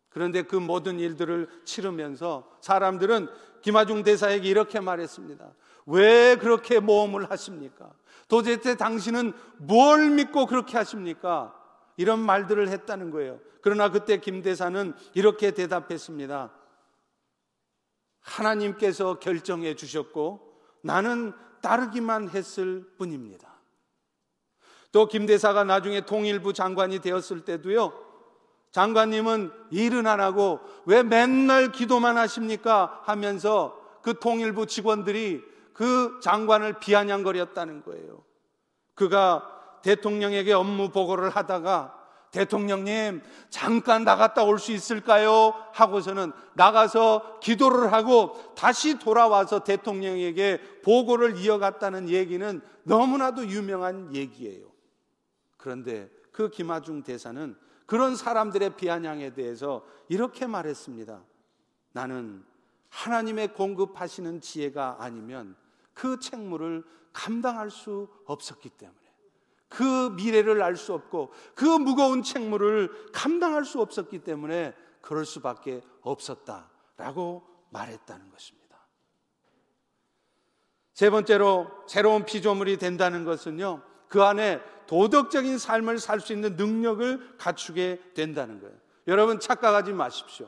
그런데 0.10 0.42
그 0.42 0.56
모든 0.56 1.00
일들을 1.00 1.48
치르면서 1.66 2.50
사람들은 2.62 3.28
김하중 3.62 4.04
대사에게 4.04 4.48
이렇게 4.48 4.80
말했습니다. 4.80 5.54
왜 5.88 6.38
그렇게 6.38 6.80
모험을 6.80 7.30
하십니까? 7.30 7.92
도대체 8.28 8.76
당신은 8.76 9.34
뭘 9.58 10.10
믿고 10.10 10.46
그렇게 10.46 10.78
하십니까? 10.78 11.54
이런 11.98 12.20
말들을 12.20 12.70
했다는 12.70 13.12
거예요. 13.12 13.40
그러나 13.62 13.92
그때 13.92 14.20
김 14.20 14.42
대사는 14.42 14.94
이렇게 15.14 15.52
대답했습니다. 15.52 16.52
하나님께서 18.22 19.20
결정해 19.20 19.76
주셨고 19.76 20.62
나는 20.82 21.34
따르기만 21.62 22.30
했을 22.30 22.90
뿐입니다. 22.98 23.57
또 24.92 25.08
김 25.08 25.26
대사가 25.26 25.64
나중에 25.64 26.02
통일부 26.02 26.54
장관이 26.54 27.00
되었을 27.00 27.42
때도요. 27.42 27.94
장관님은 28.72 29.52
일은 29.72 30.08
안 30.08 30.20
하고 30.20 30.60
왜 30.86 31.04
맨날 31.04 31.72
기도만 31.72 32.18
하십니까? 32.18 33.02
하면서 33.04 33.80
그 34.02 34.20
통일부 34.20 34.66
직원들이 34.66 35.42
그 35.74 36.20
장관을 36.22 36.80
비아냥거렸다는 36.80 37.84
거예요. 37.84 38.24
그가 38.96 39.80
대통령에게 39.84 40.54
업무 40.54 40.90
보고를 40.90 41.30
하다가 41.30 41.94
대통령님 42.32 43.22
잠깐 43.50 44.04
나갔다 44.04 44.44
올 44.44 44.60
수 44.60 44.72
있을까요? 44.72 45.54
하고서는 45.74 46.34
나가서 46.56 47.40
기도를 47.42 47.94
하고 47.94 48.36
다시 48.56 49.00
돌아와서 49.00 49.64
대통령에게 49.64 50.60
보고를 50.84 51.38
이어갔다는 51.38 52.10
얘기는 52.10 52.62
너무나도 52.84 53.48
유명한 53.48 54.14
얘기예요. 54.14 54.66
그런데 55.68 56.10
그 56.32 56.50
김하중 56.50 57.04
대사는 57.04 57.54
그런 57.86 58.16
사람들의 58.16 58.78
비아냥에 58.78 59.34
대해서 59.34 59.86
이렇게 60.08 60.48
말했습니다. 60.48 61.22
나는 61.92 62.46
하나님의 62.88 63.54
공급하시는 63.54 64.40
지혜가 64.40 64.96
아니면 65.00 65.58
그 65.94 66.22
책무를 66.22 66.86
감당할 67.12 67.70
수 67.70 68.08
없었기 68.28 68.70
때문에 68.70 68.98
그 69.68 70.14
미래를 70.16 70.62
알 70.62 70.78
수 70.78 70.94
없고 70.94 71.34
그 71.54 71.66
무거운 71.66 72.24
책무를 72.24 73.12
감당할 73.12 73.66
수 73.66 73.82
없었기 73.82 74.20
때문에 74.20 74.74
그럴 75.02 75.26
수밖에 75.26 75.82
없었다라고 76.00 77.46
말했다는 77.72 78.32
것입니다. 78.32 78.88
세 80.94 81.10
번째로 81.10 81.70
새로운 81.90 82.24
피조물이 82.24 82.78
된다는 82.78 83.26
것은요. 83.26 83.82
그 84.08 84.24
안에 84.24 84.62
도덕적인 84.88 85.58
삶을 85.58 86.00
살 86.00 86.20
수 86.20 86.34
있는 86.34 86.56
능력을 86.56 87.36
갖추게 87.38 88.02
된다는 88.14 88.60
거예요. 88.60 88.76
여러분 89.08 89.40
착각하지 89.40 89.94
마십시오. 89.94 90.48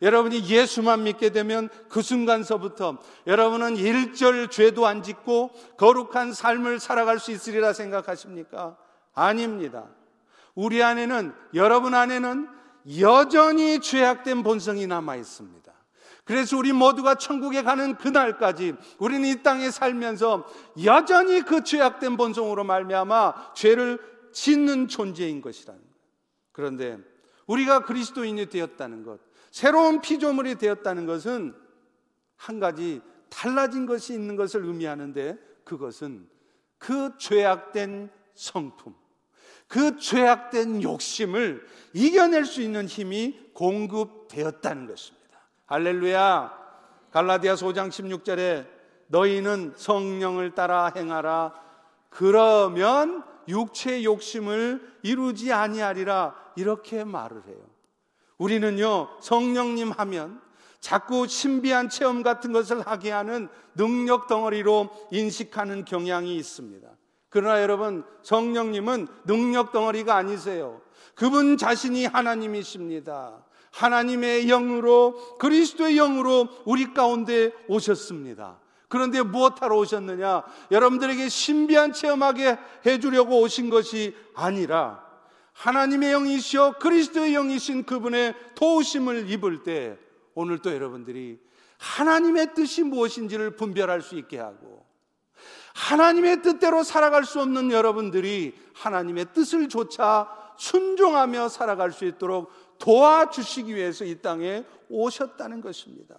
여러분이 0.00 0.48
예수만 0.48 1.02
믿게 1.02 1.30
되면 1.30 1.68
그 1.88 2.02
순간서부터 2.02 2.98
여러분은 3.26 3.76
일절 3.76 4.48
죄도 4.48 4.86
안 4.86 5.02
짓고 5.02 5.50
거룩한 5.76 6.32
삶을 6.32 6.78
살아갈 6.78 7.18
수 7.18 7.32
있으리라 7.32 7.72
생각하십니까? 7.72 8.76
아닙니다. 9.14 9.86
우리 10.54 10.82
안에는, 10.82 11.32
여러분 11.54 11.94
안에는 11.94 12.48
여전히 13.00 13.80
죄악된 13.80 14.42
본성이 14.42 14.86
남아 14.86 15.16
있습니다. 15.16 15.67
그래서 16.28 16.58
우리 16.58 16.74
모두가 16.74 17.14
천국에 17.14 17.62
가는 17.62 17.94
그날까지 17.94 18.74
우리는 18.98 19.26
이 19.26 19.42
땅에 19.42 19.70
살면서 19.70 20.46
여전히 20.84 21.40
그 21.40 21.64
죄악된 21.64 22.18
본성으로 22.18 22.64
말미암아 22.64 23.54
죄를 23.54 23.98
짓는 24.32 24.88
존재인 24.88 25.40
것이라는 25.40 25.80
것. 25.80 25.88
그런데 26.52 26.98
우리가 27.46 27.82
그리스도인이 27.86 28.44
되었다는 28.50 29.04
것, 29.04 29.20
새로운 29.50 30.02
피조물이 30.02 30.56
되었다는 30.56 31.06
것은 31.06 31.54
한 32.36 32.60
가지 32.60 33.00
달라진 33.30 33.86
것이 33.86 34.12
있는 34.12 34.36
것을 34.36 34.66
의미하는데 34.66 35.38
그것은 35.64 36.28
그 36.76 37.16
죄악된 37.16 38.10
성품, 38.34 38.94
그 39.66 39.96
죄악된 39.96 40.82
욕심을 40.82 41.66
이겨낼 41.94 42.44
수 42.44 42.60
있는 42.60 42.86
힘이 42.86 43.50
공급되었다는 43.54 44.88
것입니다. 44.88 45.17
할렐루야. 45.68 46.50
갈라디아서 47.10 47.66
5장 47.66 47.90
16절에 47.90 48.66
너희는 49.08 49.74
성령을 49.76 50.54
따라 50.54 50.90
행하라. 50.96 51.52
그러면 52.08 53.22
육체 53.48 54.02
욕심을 54.02 54.96
이루지 55.02 55.52
아니하리라. 55.52 56.34
이렇게 56.56 57.04
말을 57.04 57.42
해요. 57.46 57.58
우리는요, 58.38 59.18
성령님 59.20 59.90
하면 59.90 60.40
자꾸 60.80 61.26
신비한 61.26 61.90
체험 61.90 62.22
같은 62.22 62.52
것을 62.52 62.80
하게 62.86 63.10
하는 63.10 63.48
능력 63.74 64.26
덩어리로 64.26 64.88
인식하는 65.10 65.84
경향이 65.84 66.34
있습니다. 66.36 66.88
그러나 67.28 67.60
여러분, 67.60 68.04
성령님은 68.22 69.06
능력 69.26 69.72
덩어리가 69.72 70.16
아니세요. 70.16 70.80
그분 71.14 71.58
자신이 71.58 72.06
하나님이십니다. 72.06 73.44
하나님의 73.72 74.46
영으로 74.46 75.36
그리스도의 75.38 75.96
영으로 75.96 76.48
우리 76.64 76.92
가운데 76.92 77.52
오셨습니다. 77.68 78.58
그런데 78.88 79.22
무엇하러 79.22 79.76
오셨느냐? 79.76 80.44
여러분들에게 80.70 81.28
신비한 81.28 81.92
체험하게 81.92 82.58
해주려고 82.86 83.40
오신 83.40 83.68
것이 83.70 84.16
아니라 84.34 85.06
하나님의 85.52 86.12
영이시여 86.12 86.76
그리스도의 86.78 87.32
영이신 87.32 87.84
그분의 87.84 88.34
도우심을 88.54 89.30
입을 89.30 89.62
때 89.62 89.98
오늘 90.34 90.58
또 90.58 90.72
여러분들이 90.72 91.38
하나님의 91.78 92.54
뜻이 92.54 92.82
무엇인지를 92.82 93.56
분별할 93.56 94.00
수 94.00 94.16
있게 94.16 94.38
하고 94.38 94.86
하나님의 95.74 96.42
뜻대로 96.42 96.82
살아갈 96.82 97.24
수 97.24 97.40
없는 97.40 97.70
여러분들이 97.70 98.54
하나님의 98.74 99.26
뜻을 99.32 99.68
조차 99.68 100.28
순종하며 100.56 101.48
살아갈 101.48 101.92
수 101.92 102.04
있도록 102.04 102.50
도와주시기 102.78 103.74
위해서 103.74 104.04
이 104.04 104.20
땅에 104.20 104.64
오셨다는 104.88 105.60
것입니다. 105.60 106.18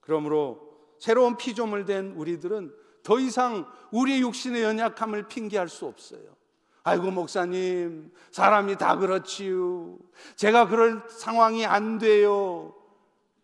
그러므로 0.00 0.68
새로운 0.98 1.36
피조물 1.36 1.84
된 1.84 2.12
우리들은 2.12 2.72
더 3.02 3.18
이상 3.18 3.66
우리의 3.90 4.20
육신의 4.22 4.62
연약함을 4.62 5.28
핑계할 5.28 5.68
수 5.68 5.86
없어요. 5.86 6.36
아이고, 6.82 7.10
목사님, 7.10 8.12
사람이 8.30 8.76
다 8.76 8.96
그렇지요. 8.96 9.98
제가 10.36 10.68
그럴 10.68 11.02
상황이 11.08 11.66
안 11.66 11.98
돼요. 11.98 12.74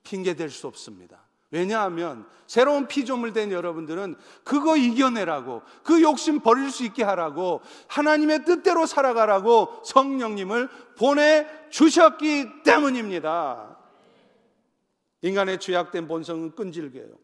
핑계 0.03 0.35
댈 0.35 0.50
수 0.50 0.66
없습니다. 0.66 1.23
왜냐하면 1.54 2.26
새로운 2.48 2.88
피조물 2.88 3.32
된 3.32 3.52
여러분들은 3.52 4.16
그거 4.42 4.76
이겨내라고 4.76 5.62
그 5.84 6.02
욕심 6.02 6.40
버릴 6.40 6.72
수 6.72 6.82
있게 6.82 7.04
하라고 7.04 7.60
하나님의 7.86 8.44
뜻대로 8.44 8.86
살아가라고 8.86 9.82
성령님을 9.84 10.68
보내 10.98 11.46
주셨기 11.70 12.64
때문입니다. 12.64 13.78
인간의 15.22 15.60
죄악된 15.60 16.08
본성은 16.08 16.56
끈질겨요. 16.56 17.14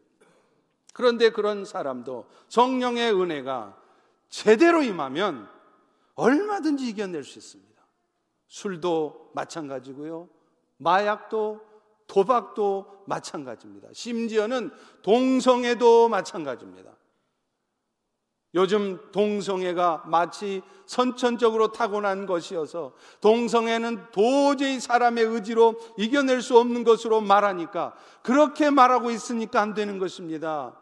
그런데 0.93 1.31
그런 1.31 1.65
사람도 1.65 2.25
성령의 2.47 3.13
은혜가 3.13 3.77
제대로 4.29 4.81
임하면 4.81 5.49
얼마든지 6.15 6.87
이겨낼 6.87 7.25
수 7.25 7.37
있습니다. 7.37 7.81
술도 8.47 9.31
마찬가지고요. 9.33 10.29
마약도 10.77 11.70
도박도 12.11 13.03
마찬가지입니다. 13.05 13.87
심지어는 13.93 14.69
동성애도 15.01 16.09
마찬가지입니다. 16.09 16.91
요즘 18.53 18.99
동성애가 19.13 20.03
마치 20.07 20.61
선천적으로 20.85 21.71
타고난 21.71 22.25
것이어서 22.25 22.91
동성애는 23.21 24.11
도저히 24.11 24.81
사람의 24.81 25.23
의지로 25.23 25.79
이겨낼 25.97 26.41
수 26.41 26.59
없는 26.59 26.83
것으로 26.83 27.21
말하니까 27.21 27.95
그렇게 28.23 28.69
말하고 28.69 29.09
있으니까 29.09 29.61
안 29.61 29.73
되는 29.73 29.97
것입니다. 29.97 30.77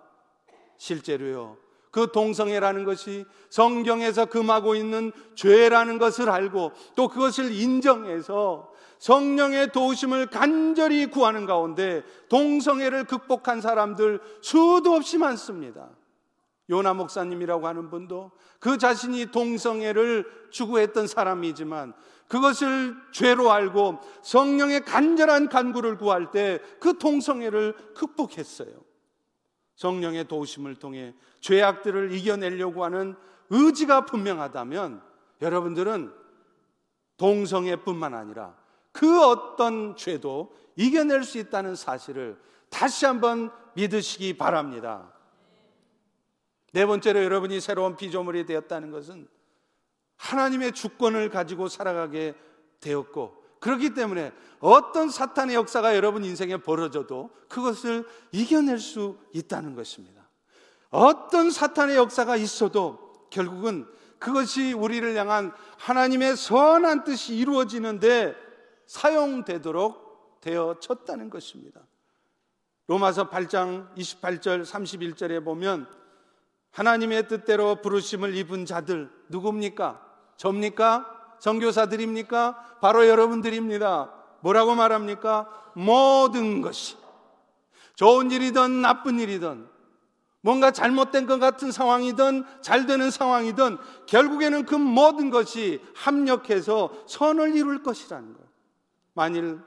실제로요. 0.78 1.58
그 1.92 2.12
동성애라는 2.12 2.86
것이 2.86 3.24
성경에서 3.52 4.26
금하고 4.26 4.74
있는 4.74 5.12
죄라는 5.36 6.00
것을 6.00 6.32
알고 6.32 6.72
또 6.96 7.08
그것을 7.08 7.52
인정해서 7.52 8.69
성령의 9.00 9.72
도우심을 9.72 10.28
간절히 10.28 11.08
구하는 11.08 11.46
가운데 11.46 12.04
동성애를 12.28 13.06
극복한 13.06 13.62
사람들 13.62 14.20
수도 14.42 14.94
없이 14.94 15.18
많습니다. 15.18 15.90
요나 16.70 16.94
목사님이라고 16.94 17.66
하는 17.66 17.90
분도 17.90 18.32
그 18.60 18.78
자신이 18.78 19.32
동성애를 19.32 20.50
추구했던 20.52 21.08
사람이지만 21.08 21.94
그것을 22.28 22.96
죄로 23.12 23.52
알고 23.52 24.00
성령의 24.22 24.86
간절한 24.86 25.50
간구를 25.50 25.98
구할 25.98 26.30
때 26.30 26.60
그 26.80 26.98
동성애를 26.98 27.94
극복했어요. 27.96 28.70
성령의 29.76 30.28
도우심을 30.28 30.76
통해 30.76 31.16
죄악들을 31.40 32.12
이겨내려고 32.12 32.84
하는 32.84 33.16
의지가 33.50 34.06
분명하다면 34.06 35.02
여러분들은 35.42 36.14
동성애뿐만 37.18 38.14
아니라 38.14 38.59
그 39.00 39.24
어떤 39.24 39.96
죄도 39.96 40.54
이겨낼 40.76 41.24
수 41.24 41.38
있다는 41.38 41.78
사실을 41.78 42.38
다시 42.70 43.06
한번 43.06 43.50
믿으시기 43.76 44.38
바랍니다. 44.38 45.14
네 46.74 46.86
번째로 46.86 47.24
여러분이 47.24 47.62
새로운 47.62 47.96
피조물이 47.96 48.46
되었다는 48.46 48.92
것은 48.92 49.30
하나님의 50.18 50.74
주권을 50.74 51.30
가지고 51.30 51.70
살아가게 51.70 52.36
되었고 52.82 53.42
그렇기 53.62 53.94
때문에 53.94 54.34
어떤 54.60 55.10
사탄의 55.10 55.56
역사가 55.56 55.96
여러분 55.96 56.26
인생에 56.26 56.58
벌어져도 56.58 57.30
그것을 57.48 58.06
이겨낼 58.34 58.80
수 58.80 59.18
있다는 59.32 59.76
것입니다. 59.76 60.28
어떤 60.90 61.52
사탄의 61.52 61.96
역사가 61.96 62.36
있어도 62.36 63.28
결국은 63.30 63.88
그것이 64.20 64.74
우리를 64.74 65.16
향한 65.16 65.54
하나님의 65.78 66.36
선한 66.36 67.06
뜻이 67.06 67.38
이루어지는데 67.38 68.49
사용되도록 68.90 70.42
되어졌다는 70.42 71.30
것입니다. 71.30 71.80
로마서 72.88 73.30
8장 73.30 73.96
28절 73.96 74.66
31절에 74.66 75.46
보면 75.46 75.88
하나님의 76.72 77.28
뜻대로 77.28 77.76
부르심을 77.82 78.36
입은 78.36 78.66
자들 78.66 79.12
누굽니까? 79.30 80.04
접니까? 80.38 81.36
선교사들입니까? 81.40 82.80
바로 82.82 83.08
여러분들입니다. 83.08 84.12
뭐라고 84.42 84.74
말합니까? 84.74 85.72
모든 85.76 86.62
것이 86.62 86.98
좋은 87.94 88.32
일이든 88.32 88.82
나쁜 88.82 89.20
일이든 89.20 89.70
뭔가 90.42 90.72
잘못된 90.72 91.28
것 91.28 91.38
같은 91.38 91.72
상황이든 91.72 92.44
잘 92.62 92.88
되는 92.88 93.12
상황이든 93.12 93.78
결국에는 94.08 94.66
그 94.66 94.74
모든 94.74 95.30
것이 95.30 95.80
합력해서 95.94 97.04
선을 97.08 97.56
이룰 97.56 97.84
것이라는 97.84 98.34
거예요. 98.34 98.49
만일 99.14 99.60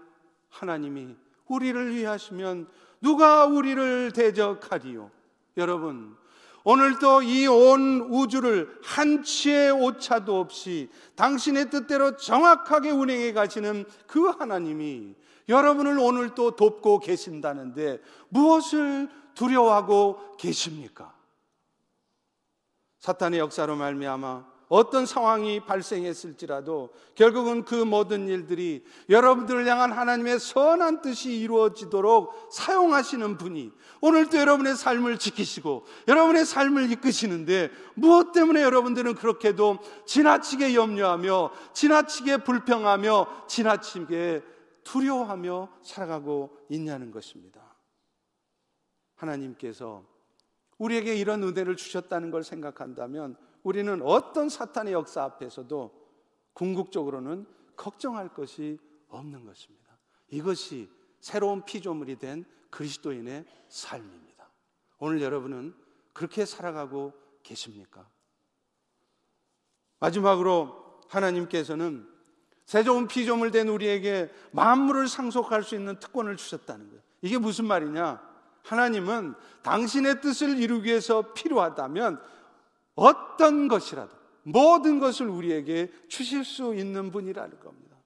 하나님이 0.49 1.17
우리를 1.49 1.95
위하시면 1.95 2.69
누가 3.01 3.47
우리를 3.47 4.13
대적하리요? 4.13 5.11
여러분, 5.57 6.17
오늘도 6.65 7.23
이 7.23 7.47
온 7.49 8.03
우주를 8.03 8.79
한 8.85 9.23
치의 9.25 9.73
오차도 9.73 10.39
없이 10.39 10.89
당신의 11.17 11.71
뜻대로 11.71 12.17
정확하게 12.17 12.91
운행해 12.91 13.33
가시는 13.33 13.85
그 14.07 14.27
하나님이 14.29 15.15
여러분을 15.49 15.99
오늘 15.99 16.35
또 16.37 16.55
돕고 16.55 17.01
계신다는데 17.01 18.01
무엇을 18.29 19.11
두려워하고 19.35 20.37
계십니까? 20.39 21.13
사탄의 23.01 23.41
역사로 23.41 23.75
말미암아 23.75 24.52
어떤 24.73 25.05
상황이 25.05 25.61
발생했을지라도 25.61 26.95
결국은 27.15 27.63
그 27.63 27.75
모든 27.75 28.27
일들이 28.27 28.83
여러분들을 29.11 29.67
향한 29.67 29.93
하나님의 29.93 30.41
선한 30.41 31.03
뜻이 31.03 31.39
이루어지도록 31.41 32.49
사용하시는 32.51 33.37
분이 33.37 33.71
오늘도 34.01 34.39
여러분의 34.39 34.75
삶을 34.75 35.19
지키시고 35.19 35.85
여러분의 36.09 36.47
삶을 36.47 36.91
이끄시는데 36.91 37.69
무엇 37.97 38.33
때문에 38.33 38.63
여러분들은 38.63 39.15
그렇게도 39.17 39.77
지나치게 40.07 40.75
염려하며 40.75 41.53
지나치게 41.75 42.39
불평하며 42.39 43.45
지나치게 43.49 44.43
두려워하며 44.85 45.69
살아가고 45.83 46.57
있냐는 46.71 47.11
것입니다. 47.11 47.61
하나님께서 49.17 50.03
우리에게 50.79 51.15
이런 51.15 51.43
은혜를 51.43 51.77
주셨다는 51.77 52.31
걸 52.31 52.43
생각한다면 52.43 53.37
우리는 53.63 54.03
어떤 54.03 54.49
사탄의 54.49 54.93
역사 54.93 55.23
앞에서도 55.23 55.93
궁극적으로는 56.53 57.47
걱정할 57.77 58.29
것이 58.29 58.79
없는 59.09 59.45
것입니다. 59.45 59.99
이것이 60.29 60.91
새로운 61.21 61.65
피조물이 61.65 62.17
된 62.17 62.45
그리스도인의 62.71 63.45
삶입니다. 63.69 64.49
오늘 64.99 65.21
여러분은 65.23 65.75
그렇게 66.13 66.45
살아가고 66.45 67.13
계십니까? 67.43 68.09
마지막으로 70.01 71.01
하나님께서는 71.09 72.09
새 72.65 72.83
좋은 72.83 73.07
피조물 73.07 73.51
된 73.51 73.69
우리에게 73.69 74.33
만물을 74.53 75.09
상속할 75.09 75.63
수 75.63 75.75
있는 75.75 75.99
특권을 75.99 76.37
주셨다는 76.37 76.89
거예요. 76.89 77.03
이게 77.21 77.39
무슨 77.39 77.67
말이냐? 77.67 78.21
하나님은 78.63 79.35
당신의 79.63 80.21
뜻을 80.21 80.59
이루기 80.59 80.89
위해서 80.89 81.33
필요하다면 81.35 82.23
어떤 82.95 83.69
것이라도 83.69 84.11
모든 84.45 84.99
것을 84.99 85.29
우리에게 85.29 85.91
주실 86.09 86.45
수 86.45 86.75
있는 86.75 87.11
분이라는 87.11 87.61
겁니다. 87.61 87.97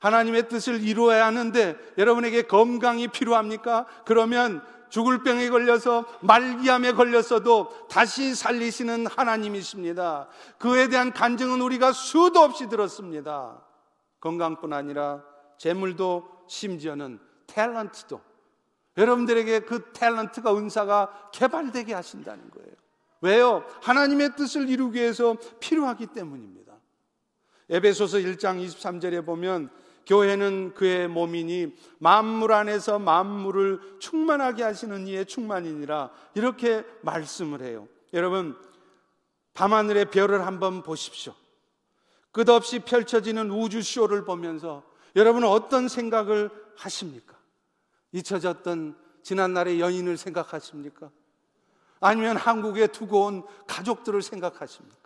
하나님의 0.00 0.48
뜻을 0.48 0.82
이루어야 0.82 1.26
하는데 1.26 1.76
여러분에게 1.96 2.42
건강이 2.42 3.08
필요합니까? 3.08 3.86
그러면 4.04 4.62
죽을 4.90 5.22
병에 5.22 5.48
걸려서 5.48 6.04
말기암에 6.20 6.92
걸렸어도 6.92 7.88
다시 7.88 8.34
살리시는 8.34 9.06
하나님이십니다. 9.06 10.28
그에 10.58 10.88
대한 10.88 11.12
간증은 11.12 11.60
우리가 11.60 11.92
수도 11.92 12.40
없이 12.40 12.68
들었습니다. 12.68 13.64
건강뿐 14.20 14.72
아니라 14.72 15.24
재물도 15.58 16.28
심지어는 16.48 17.18
탤런트도 17.46 18.20
여러분들에게 18.96 19.60
그 19.60 19.90
탤런트가 19.92 20.56
은사가 20.56 21.30
개발되게 21.32 21.94
하신다는 21.94 22.50
거예요. 22.50 22.83
왜요? 23.24 23.64
하나님의 23.80 24.36
뜻을 24.36 24.68
이루기 24.68 25.00
위해서 25.00 25.38
필요하기 25.58 26.08
때문입니다. 26.08 26.74
에베소서 27.70 28.18
1장 28.18 28.62
23절에 28.62 29.24
보면 29.24 29.70
교회는 30.06 30.74
그의 30.74 31.08
몸이니 31.08 31.74
만물 31.98 32.52
안에서 32.52 32.98
만물을 32.98 33.96
충만하게 33.98 34.64
하시는 34.64 35.06
이의 35.06 35.24
충만이니라 35.24 36.10
이렇게 36.34 36.84
말씀을 37.00 37.62
해요. 37.62 37.88
여러분 38.12 38.54
밤하늘의 39.54 40.10
별을 40.10 40.46
한번 40.46 40.82
보십시오. 40.82 41.32
끝없이 42.30 42.80
펼쳐지는 42.80 43.50
우주 43.50 43.80
쇼를 43.80 44.26
보면서 44.26 44.82
여러분은 45.16 45.48
어떤 45.48 45.88
생각을 45.88 46.50
하십니까? 46.76 47.38
잊혀졌던 48.12 48.98
지난날의 49.22 49.80
연인을 49.80 50.18
생각하십니까? 50.18 51.10
아니면 52.04 52.36
한국에 52.36 52.86
두고 52.88 53.24
온 53.24 53.44
가족들을 53.66 54.20
생각하십니까? 54.20 54.96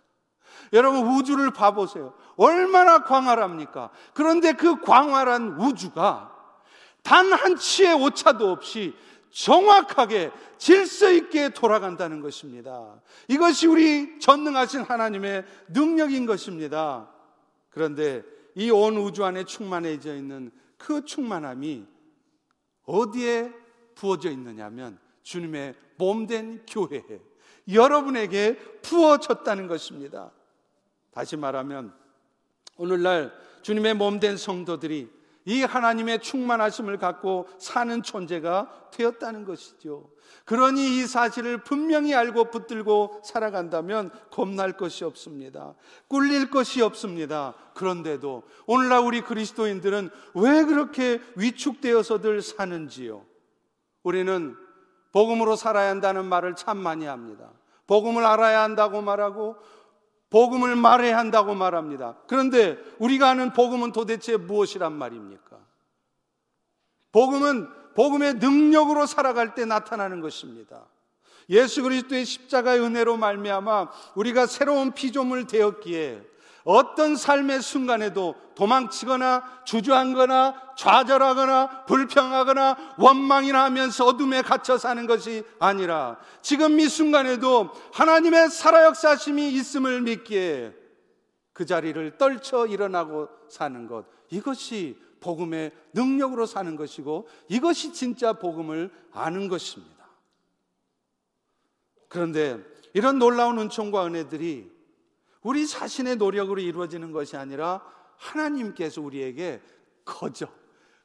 여러분 0.73 1.07
우주를 1.15 1.51
봐보세요. 1.51 2.13
얼마나 2.35 3.03
광활합니까? 3.03 3.89
그런데 4.13 4.53
그 4.53 4.81
광활한 4.81 5.59
우주가 5.59 6.35
단 7.01 7.31
한 7.31 7.55
치의 7.55 7.93
오차도 7.93 8.51
없이 8.51 8.93
정확하게 9.31 10.31
질서 10.57 11.11
있게 11.11 11.49
돌아간다는 11.49 12.19
것입니다. 12.19 12.99
이것이 13.29 13.67
우리 13.67 14.19
전능하신 14.19 14.81
하나님의 14.81 15.45
능력인 15.69 16.25
것입니다. 16.25 17.09
그런데 17.69 18.23
이 18.55 18.69
온 18.71 18.97
우주 18.97 19.23
안에 19.23 19.45
충만해져 19.45 20.15
있는 20.15 20.51
그 20.77 21.05
충만함이 21.05 21.85
어디에 22.85 23.53
부어져 23.95 24.31
있느냐면 24.31 24.99
주님의 25.23 25.75
몸된 25.99 26.63
교회, 26.67 27.03
여러분에게 27.71 28.57
부어졌다는 28.81 29.67
것입니다. 29.67 30.31
다시 31.11 31.35
말하면 31.37 31.93
오늘날 32.77 33.31
주님의 33.61 33.93
몸된 33.93 34.37
성도들이 34.37 35.09
이 35.45 35.63
하나님의 35.63 36.21
충만하심을 36.21 36.97
갖고 36.97 37.47
사는 37.57 38.01
존재가 38.01 38.89
되었다는 38.91 39.45
것이죠. 39.45 40.09
그러니 40.45 40.99
이 40.99 41.07
사실을 41.07 41.63
분명히 41.63 42.13
알고 42.13 42.51
붙들고 42.51 43.21
살아간다면 43.23 44.11
겁날 44.31 44.77
것이 44.77 45.03
없습니다. 45.03 45.75
꿀릴 46.07 46.49
것이 46.49 46.81
없습니다. 46.81 47.55
그런데도 47.73 48.43
오늘날 48.67 48.99
우리 48.99 49.21
그리스도인들은 49.21 50.09
왜 50.35 50.63
그렇게 50.65 51.21
위축되어서들 51.35 52.41
사는지요? 52.41 53.25
우리는 54.03 54.55
복음으로 55.11 55.55
살아야 55.55 55.89
한다는 55.89 56.25
말을 56.25 56.55
참 56.55 56.77
많이 56.77 57.05
합니다. 57.05 57.49
복음을 57.87 58.25
알아야 58.25 58.61
한다고 58.61 59.01
말하고 59.01 59.57
복음을 60.29 60.75
말해야 60.75 61.17
한다고 61.17 61.55
말합니다. 61.55 62.17
그런데 62.27 62.77
우리가 62.99 63.29
아는 63.29 63.53
복음은 63.53 63.91
도대체 63.91 64.37
무엇이란 64.37 64.93
말입니까? 64.93 65.57
복음은 67.11 67.67
복음의 67.95 68.35
능력으로 68.35 69.07
살아갈 69.07 69.55
때 69.55 69.65
나타나는 69.65 70.21
것입니다. 70.21 70.85
예수 71.49 71.81
그리스도의 71.81 72.25
십자가의 72.25 72.79
은혜로 72.79 73.17
말미암아 73.17 73.89
우리가 74.15 74.45
새로운 74.45 74.91
피조물 74.91 75.47
되었기에 75.47 76.21
어떤 76.63 77.15
삶의 77.15 77.61
순간에도 77.61 78.35
도망치거나 78.55 79.63
주저앉거나 79.65 80.73
좌절하거나 80.77 81.85
불평하거나 81.85 82.95
원망이나 82.97 83.63
하면서 83.63 84.05
어둠에 84.05 84.41
갇혀 84.41 84.77
사는 84.77 85.05
것이 85.07 85.43
아니라 85.59 86.19
지금 86.41 86.79
이 86.79 86.87
순간에도 86.87 87.69
하나님의 87.93 88.49
살아 88.49 88.85
역사심이 88.85 89.49
있음을 89.53 90.01
믿기에 90.01 90.73
그 91.53 91.65
자리를 91.65 92.17
떨쳐 92.17 92.67
일어나고 92.67 93.29
사는 93.49 93.87
것 93.87 94.05
이것이 94.29 94.97
복음의 95.21 95.71
능력으로 95.93 96.45
사는 96.45 96.75
것이고 96.75 97.27
이것이 97.47 97.93
진짜 97.93 98.33
복음을 98.33 98.91
아는 99.11 99.47
것입니다. 99.47 100.07
그런데 102.07 102.59
이런 102.93 103.19
놀라운 103.19 103.59
은총과 103.59 104.05
은혜들이 104.05 104.78
우리 105.41 105.67
자신의 105.67 106.17
노력으로 106.17 106.61
이루어지는 106.61 107.11
것이 107.11 107.37
아니라 107.37 107.81
하나님께서 108.17 109.01
우리에게 109.01 109.61
거저, 110.03 110.47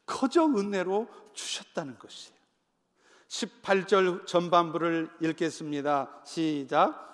거저 0.07 0.47
은혜로 0.47 1.09
주셨다는 1.33 1.99
것이에요. 1.99 2.35
18절 3.29 4.27
전반부를 4.27 5.11
읽겠습니다. 5.21 6.23
시작. 6.25 7.05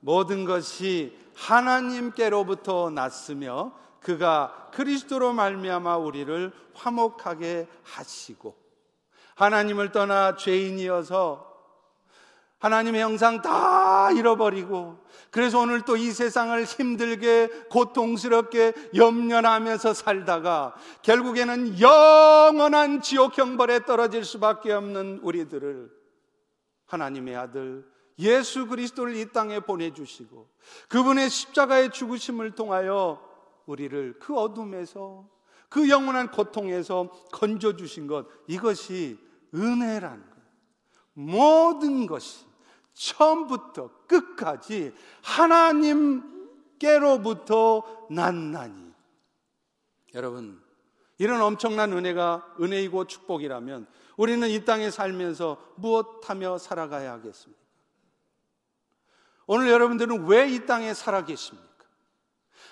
모든 0.00 0.44
것이 0.44 1.16
하나님께로부터 1.34 2.90
났으며 2.90 3.78
그가 4.00 4.70
그리스도로 4.72 5.32
말미암아 5.32 5.98
우리를 5.98 6.52
화목하게 6.74 7.68
하시고 7.82 8.56
하나님을 9.34 9.92
떠나 9.92 10.36
죄인이어서 10.36 11.49
하나님의 12.60 13.00
형상 13.00 13.40
다 13.42 14.10
잃어버리고 14.12 14.98
그래서 15.30 15.58
오늘 15.60 15.82
또 15.82 15.96
이 15.96 16.12
세상을 16.12 16.62
힘들게 16.64 17.48
고통스럽게 17.70 18.74
염려하면서 18.94 19.94
살다가 19.94 20.74
결국에는 21.02 21.80
영원한 21.80 23.00
지옥 23.02 23.36
형벌에 23.36 23.84
떨어질 23.86 24.24
수밖에 24.24 24.72
없는 24.72 25.20
우리들을 25.22 25.90
하나님의 26.86 27.36
아들 27.36 27.86
예수 28.18 28.66
그리스도를 28.66 29.16
이 29.16 29.32
땅에 29.32 29.60
보내주시고 29.60 30.48
그분의 30.88 31.30
십자가의 31.30 31.90
죽으심을 31.90 32.52
통하여 32.52 33.22
우리를 33.66 34.18
그 34.18 34.36
어둠에서 34.36 35.26
그 35.70 35.88
영원한 35.88 36.30
고통에서 36.30 37.10
건져주신 37.32 38.06
것 38.06 38.26
이것이 38.46 39.18
은혜라는 39.54 40.20
거예요. 40.20 40.40
모든 41.14 42.06
것이 42.06 42.49
처음부터 42.94 43.90
끝까지 44.06 44.94
하나님께로부터 45.22 48.06
난나니. 48.10 48.92
여러분, 50.14 50.62
이런 51.18 51.42
엄청난 51.42 51.92
은혜가 51.92 52.54
은혜이고 52.60 53.06
축복이라면 53.06 53.86
우리는 54.16 54.48
이 54.48 54.64
땅에 54.64 54.90
살면서 54.90 55.58
무엇하며 55.76 56.58
살아가야 56.58 57.12
하겠습니까? 57.12 57.60
오늘 59.46 59.68
여러분들은 59.68 60.26
왜 60.26 60.50
이 60.50 60.66
땅에 60.66 60.94
살아 60.94 61.24
계십니까? 61.24 61.68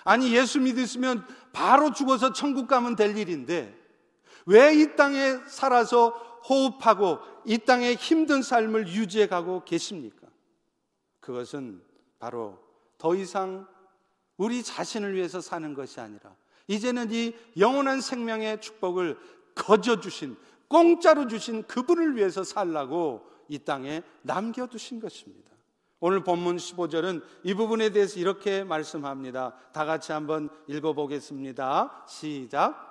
아니, 0.03 0.35
예수 0.35 0.59
믿으시면 0.61 1.25
바로 1.51 1.91
죽어서 1.91 2.31
천국 2.33 2.67
가면 2.67 2.95
될 2.95 3.17
일인데 3.17 3.75
왜 4.45 4.73
이 4.73 4.95
땅에 4.95 5.37
살아서 5.47 6.28
호흡하고 6.47 7.19
이 7.45 7.57
땅의 7.57 7.95
힘든 7.95 8.41
삶을 8.41 8.87
유지해 8.87 9.27
가고 9.27 9.63
계십니까? 9.65 10.27
그것은 11.19 11.81
바로 12.19 12.59
더 12.97 13.15
이상 13.15 13.67
우리 14.37 14.63
자신을 14.63 15.13
위해서 15.15 15.41
사는 15.41 15.73
것이 15.73 15.99
아니라 15.99 16.35
이제는 16.67 17.11
이 17.11 17.33
영원한 17.57 18.01
생명의 18.01 18.61
축복을 18.61 19.17
거저 19.55 19.99
주신 19.99 20.37
공짜로 20.67 21.27
주신 21.27 21.63
그분을 21.63 22.15
위해서 22.15 22.43
살라고 22.43 23.27
이 23.47 23.59
땅에 23.59 24.03
남겨두신 24.21 24.99
것입니다. 24.99 25.49
오늘 25.99 26.23
본문 26.23 26.55
15절은 26.57 27.21
이 27.43 27.53
부분에 27.53 27.89
대해서 27.89 28.19
이렇게 28.19 28.63
말씀합니다. 28.63 29.53
다 29.73 29.83
같이 29.83 30.13
한번 30.13 30.49
읽어보겠습니다. 30.67 32.05
시작. 32.07 32.88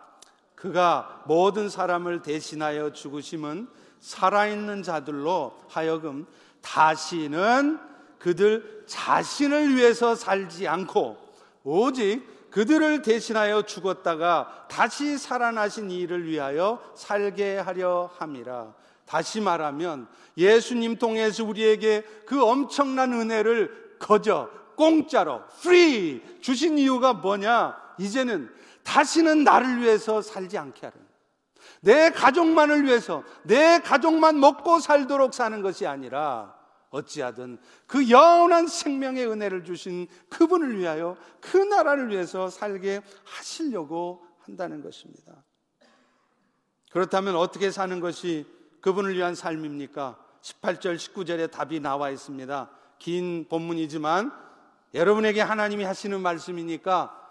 그가 0.60 1.22
모든 1.26 1.68
사람을 1.68 2.22
대신하여 2.22 2.92
죽으심은 2.92 3.68
살아있는 4.00 4.82
자들로 4.82 5.56
하여금 5.68 6.26
다시는 6.60 7.78
그들 8.18 8.84
자신을 8.86 9.76
위해서 9.76 10.14
살지 10.14 10.66
않고 10.66 11.16
오직 11.62 12.22
그들을 12.50 13.02
대신하여 13.02 13.62
죽었다가 13.62 14.66
다시 14.68 15.16
살아나신 15.16 15.90
이를 15.90 16.26
위하여 16.26 16.82
살게 16.96 17.58
하려 17.58 18.10
함이라. 18.18 18.74
다시 19.04 19.40
말하면 19.40 20.08
예수님 20.36 20.96
통해서 20.96 21.44
우리에게 21.44 22.04
그 22.26 22.42
엄청난 22.42 23.12
은혜를 23.12 23.96
거저 23.98 24.50
공짜로 24.76 25.42
free 25.60 26.22
주신 26.40 26.78
이유가 26.78 27.12
뭐냐? 27.12 27.76
이제는 27.98 28.50
다시는 28.88 29.44
나를 29.44 29.82
위해서 29.82 30.22
살지 30.22 30.56
않게 30.56 30.86
하는 30.86 31.06
내 31.82 32.10
가족만을 32.10 32.84
위해서 32.84 33.22
내 33.42 33.80
가족만 33.80 34.40
먹고 34.40 34.80
살도록 34.80 35.34
사는 35.34 35.60
것이 35.60 35.86
아니라 35.86 36.56
어찌하든 36.88 37.58
그 37.86 38.08
영원한 38.08 38.66
생명의 38.66 39.26
은혜를 39.30 39.64
주신 39.64 40.08
그분을 40.30 40.78
위하여 40.78 41.18
그 41.40 41.58
나라를 41.58 42.08
위해서 42.08 42.48
살게 42.48 43.02
하시려고 43.24 44.24
한다는 44.40 44.82
것입니다. 44.82 45.44
그렇다면 46.90 47.36
어떻게 47.36 47.70
사는 47.70 48.00
것이 48.00 48.46
그분을 48.80 49.14
위한 49.14 49.34
삶입니까? 49.34 50.18
18절, 50.40 50.96
19절에 50.96 51.50
답이 51.50 51.80
나와 51.80 52.08
있습니다. 52.08 52.70
긴 52.98 53.46
본문이지만 53.50 54.32
여러분에게 54.94 55.42
하나님이 55.42 55.84
하시는 55.84 56.18
말씀이니까 56.18 57.27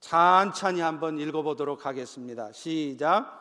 천천히 0.00 0.80
한번 0.80 1.18
읽어보도록 1.18 1.86
하겠습니다. 1.86 2.52
시작. 2.52 3.38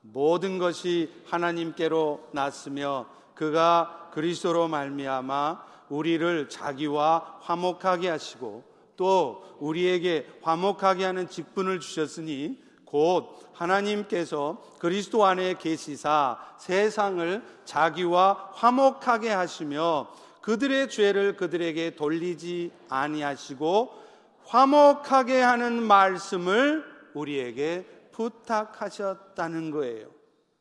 모든 0.00 0.58
것이 0.58 1.12
하나님께로 1.26 2.28
났으며 2.32 3.06
그가 3.34 4.10
그리스도로 4.12 4.68
말미암아 4.68 5.62
우리를 5.90 6.48
자기와 6.48 7.38
화목하게 7.40 8.08
하시고 8.08 8.64
또 8.96 9.44
우리에게 9.60 10.26
화목하게 10.42 11.04
하는 11.04 11.28
직분을 11.28 11.80
주셨으니 11.80 12.58
곧 12.84 13.38
하나님께서 13.52 14.62
그리스도 14.78 15.24
안에 15.24 15.54
계시사 15.58 16.38
세상을 16.58 17.42
자기와 17.64 18.50
화목하게 18.54 19.30
하시며 19.30 20.08
그들의 20.40 20.88
죄를 20.88 21.36
그들에게 21.36 21.96
돌리지 21.96 22.72
아니하시고 22.88 24.07
화목하게 24.48 25.40
하는 25.40 25.82
말씀을 25.82 26.84
우리에게 27.14 27.86
부탁하셨다는 28.12 29.70
거예요. 29.70 30.08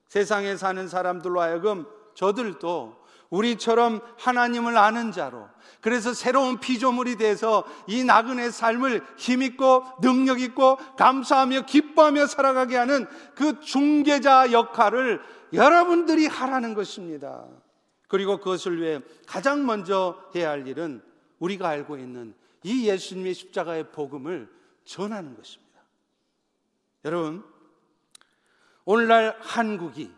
세상에 0.10 0.56
사는 0.58 0.88
사람들로 0.88 1.41
하여금 1.41 1.86
저들도 2.13 2.95
우리처럼 3.30 4.02
하나님을 4.17 4.78
아는 4.78 5.12
자로 5.12 5.47
그래서 5.82 6.13
새로운 6.13 6.60
피조물이 6.60 7.17
돼서 7.17 7.65
이 7.88 8.04
나그네 8.04 8.52
삶을 8.52 9.04
힘있고 9.17 9.84
능력있고 10.02 10.78
감사하며 10.97 11.62
기뻐하며 11.62 12.28
살아가게 12.28 12.78
하는 12.78 13.06
그 13.36 13.60
중개자 13.60 14.52
역할을 14.52 15.21
여러분들이 15.54 16.28
하라는 16.28 16.73
것입니다. 16.73 17.45
그리고 18.08 18.38
그것을 18.38 18.82
위해 18.82 19.02
가장 19.26 19.65
먼저 19.65 20.17
해야 20.36 20.50
할 20.50 20.67
일은 20.67 21.02
우리가 21.39 21.67
알고 21.67 21.97
있는 21.97 22.34
이 22.67 22.89
예수님의 22.89 23.34
십자가의 23.34 23.91
복음을 23.91 24.49
전하는 24.84 25.38
것입니다. 25.38 25.82
여러분, 27.06 27.45
오늘날 28.84 29.38
한국이 29.39 30.12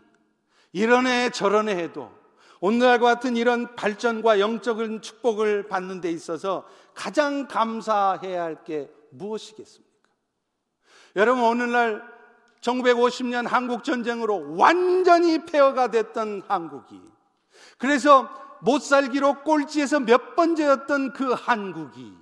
이런 0.72 1.06
애 1.06 1.30
저런 1.30 1.68
애 1.68 1.76
해도 1.76 2.12
오늘날과 2.60 3.14
같은 3.14 3.36
이런 3.36 3.76
발전과 3.76 4.40
영적인 4.40 5.00
축복을 5.00 5.68
받는 5.68 6.00
데 6.00 6.10
있어서 6.10 6.68
가장 6.92 7.46
감사해야 7.46 8.42
할 8.42 8.64
게 8.64 8.90
무엇이겠습니까? 9.10 9.90
여러분, 11.14 11.44
오늘날 11.44 12.02
1950년 12.60 13.46
한국전쟁으로 13.46 14.56
완전히 14.56 15.44
폐허가 15.46 15.92
됐던 15.92 16.42
한국이 16.48 17.00
그래서 17.78 18.28
못 18.60 18.82
살기로 18.82 19.42
꼴찌에서 19.44 20.00
몇 20.00 20.34
번째였던 20.34 21.12
그 21.12 21.32
한국이 21.32 22.19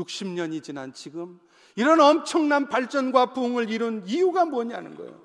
60년이 0.00 0.62
지난 0.62 0.92
지금 0.92 1.40
이런 1.76 2.00
엄청난 2.00 2.68
발전과 2.68 3.32
부흥을 3.32 3.70
이룬 3.70 4.02
이유가 4.06 4.44
뭐냐는 4.44 4.94
거예요. 4.96 5.20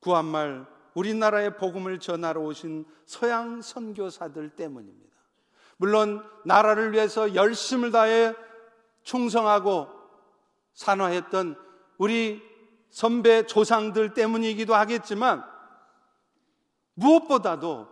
구한말 0.00 0.66
우리나라의 0.94 1.56
복음을 1.56 1.98
전하러 2.00 2.40
오신 2.40 2.86
서양 3.04 3.60
선교사들 3.60 4.50
때문입니다. 4.50 5.16
물론 5.76 6.24
나라를 6.44 6.92
위해서 6.92 7.34
열심을 7.34 7.92
다해 7.92 8.34
충성하고 9.02 9.88
산화했던 10.74 11.56
우리 11.98 12.42
선배 12.90 13.46
조상들 13.46 14.14
때문이기도 14.14 14.74
하겠지만 14.74 15.44
무엇보다도 16.94 17.88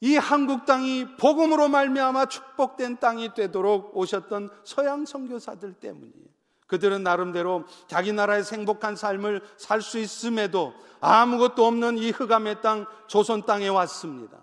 이 0.00 0.16
한국 0.16 0.64
땅이 0.64 1.16
복음으로 1.16 1.68
말미암아 1.68 2.26
축복된 2.26 2.98
땅이 2.98 3.34
되도록 3.34 3.96
오셨던 3.96 4.50
서양 4.64 5.04
선교사들 5.04 5.74
때문이에요. 5.74 6.28
그들은 6.66 7.02
나름대로 7.02 7.64
자기 7.86 8.12
나라의 8.12 8.44
행복한 8.52 8.94
삶을 8.94 9.40
살 9.56 9.80
수 9.80 9.98
있음에도 9.98 10.74
아무것도 11.00 11.66
없는 11.66 11.98
이 11.98 12.10
흑암의 12.10 12.60
땅 12.60 12.86
조선 13.06 13.44
땅에 13.46 13.68
왔습니다. 13.68 14.38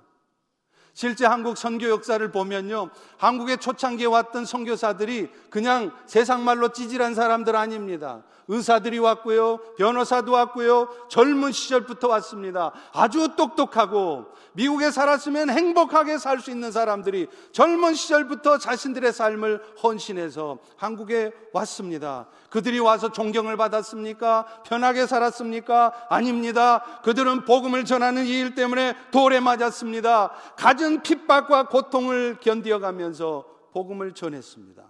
실제 0.95 1.25
한국 1.25 1.57
선교 1.57 1.89
역사를 1.89 2.31
보면요. 2.31 2.89
한국의 3.17 3.57
초창기에 3.57 4.05
왔던 4.05 4.45
선교사들이 4.45 5.29
그냥 5.49 5.91
세상 6.05 6.45
말로 6.45 6.69
찌질한 6.69 7.13
사람들 7.15 7.53
아닙니다. 7.53 8.23
의사들이 8.47 8.99
왔고요. 8.99 9.57
변호사도 9.77 10.31
왔고요. 10.31 10.87
젊은 11.09 11.51
시절부터 11.51 12.07
왔습니다. 12.07 12.71
아주 12.93 13.35
똑똑하고 13.35 14.27
미국에 14.53 14.89
살았으면 14.89 15.49
행복하게 15.49 16.17
살 16.17 16.39
수 16.39 16.49
있는 16.49 16.71
사람들이 16.71 17.27
젊은 17.51 17.93
시절부터 17.93 18.59
자신들의 18.59 19.11
삶을 19.11 19.63
헌신해서 19.83 20.59
한국에 20.77 21.33
왔습니다. 21.51 22.27
그들이 22.55 22.79
와서 22.79 23.11
존경을 23.11 23.57
받았습니까? 23.57 24.63
편하게 24.63 25.05
살았습니까? 25.07 26.07
아닙니다. 26.07 27.01
그들은 27.03 27.43
복음을 27.43 27.83
전하는 27.83 28.25
이 28.25 28.35
일 28.35 28.55
때문에 28.55 28.95
돌에 29.11 29.41
맞았습니다. 29.41 30.31
갖은 30.55 31.03
핍박과 31.03 31.67
고통을 31.67 32.37
견디어가면서 32.39 33.43
복음을 33.73 34.13
전했습니다. 34.13 34.87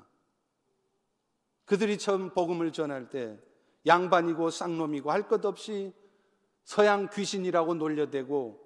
그들이 1.65 1.97
처음 1.97 2.29
복음을 2.29 2.71
전할 2.71 3.09
때 3.09 3.39
양반이고 3.87 4.51
쌍놈이고 4.51 5.11
할 5.11 5.23
것 5.27 5.43
없이 5.43 5.91
서양 6.65 7.09
귀신이라고 7.09 7.73
놀려대고 7.73 8.59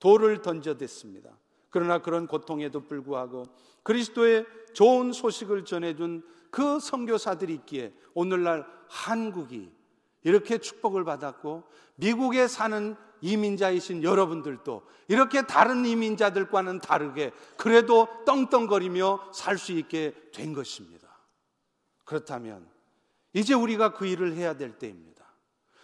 돌을 0.00 0.42
던져댔습니다. 0.42 1.30
그러나 1.70 2.02
그런 2.02 2.26
고통에도 2.26 2.80
불구하고 2.80 3.44
그리스도의 3.82 4.44
좋은 4.74 5.12
소식을 5.12 5.64
전해준 5.64 6.22
그 6.54 6.78
선교사들이 6.78 7.52
있기에 7.54 7.92
오늘날 8.14 8.64
한국이 8.88 9.72
이렇게 10.22 10.58
축복을 10.58 11.02
받았고 11.02 11.64
미국에 11.96 12.46
사는 12.46 12.94
이민자이신 13.22 14.04
여러분들도 14.04 14.86
이렇게 15.08 15.42
다른 15.42 15.84
이민자들과는 15.84 16.78
다르게 16.78 17.32
그래도 17.56 18.06
떵떵거리며 18.24 19.32
살 19.34 19.58
수 19.58 19.72
있게 19.72 20.14
된 20.32 20.52
것입니다. 20.52 21.08
그렇다면 22.04 22.68
이제 23.32 23.52
우리가 23.52 23.92
그 23.92 24.06
일을 24.06 24.34
해야 24.34 24.56
될 24.56 24.78
때입니다. 24.78 25.24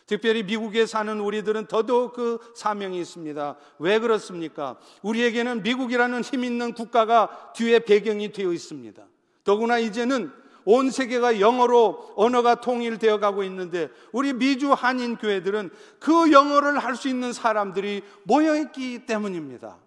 특별히 0.06 0.44
미국에 0.44 0.86
사는 0.86 1.18
우리들은 1.18 1.66
더더욱 1.66 2.12
그 2.12 2.38
사명이 2.54 3.00
있습니다. 3.00 3.56
왜 3.80 3.98
그렇습니까? 3.98 4.78
우리에게는 5.02 5.64
미국이라는 5.64 6.22
힘 6.22 6.44
있는 6.44 6.74
국가가 6.74 7.52
뒤에 7.56 7.80
배경이 7.80 8.30
되어 8.30 8.52
있습니다. 8.52 9.04
더구나 9.42 9.78
이제는 9.78 10.38
온 10.72 10.90
세계가 10.92 11.40
영어로 11.40 12.12
언어가 12.14 12.60
통일되어 12.60 13.18
가고 13.18 13.42
있는데 13.42 13.90
우리 14.12 14.32
미주 14.32 14.72
한인 14.72 15.16
교회들은 15.16 15.70
그 15.98 16.30
영어를 16.30 16.78
할 16.78 16.94
수 16.94 17.08
있는 17.08 17.32
사람들이 17.32 18.02
모여 18.24 18.54
있기 18.56 19.06
때문입니다. 19.06 19.78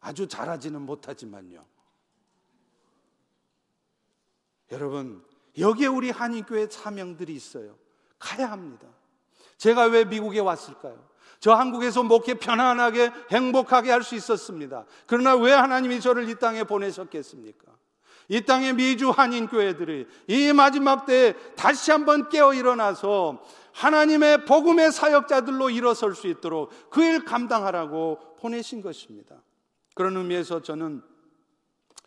아주 0.00 0.26
잘하지는 0.28 0.80
못하지만요. 0.82 1.64
여러분, 4.70 5.24
여기에 5.58 5.86
우리 5.88 6.10
한인교회 6.10 6.68
사명들이 6.68 7.34
있어요. 7.34 7.76
가야 8.18 8.50
합니다. 8.50 8.86
제가 9.56 9.84
왜 9.86 10.04
미국에 10.04 10.38
왔을까요? 10.40 11.08
저 11.40 11.52
한국에서 11.52 12.02
목회 12.04 12.34
편안하게 12.34 13.10
행복하게 13.30 13.90
할 13.90 14.02
수 14.02 14.14
있었습니다. 14.14 14.86
그러나 15.06 15.34
왜 15.36 15.52
하나님이 15.52 16.00
저를 16.00 16.28
이 16.28 16.34
땅에 16.36 16.64
보내셨겠습니까? 16.64 17.77
이 18.28 18.42
땅의 18.42 18.74
미주 18.74 19.10
한인 19.10 19.46
교회들이 19.46 20.06
이 20.26 20.52
마지막 20.52 21.06
때에 21.06 21.32
다시 21.56 21.90
한번 21.90 22.28
깨어 22.28 22.52
일어나서 22.54 23.42
하나님의 23.72 24.44
복음의 24.44 24.92
사역자들로 24.92 25.70
일어설 25.70 26.14
수 26.14 26.26
있도록 26.26 26.70
그 26.90 27.02
일 27.02 27.24
감당하라고 27.24 28.18
보내신 28.38 28.82
것입니다. 28.82 29.36
그런 29.94 30.16
의미에서 30.16 30.62
저는 30.62 31.02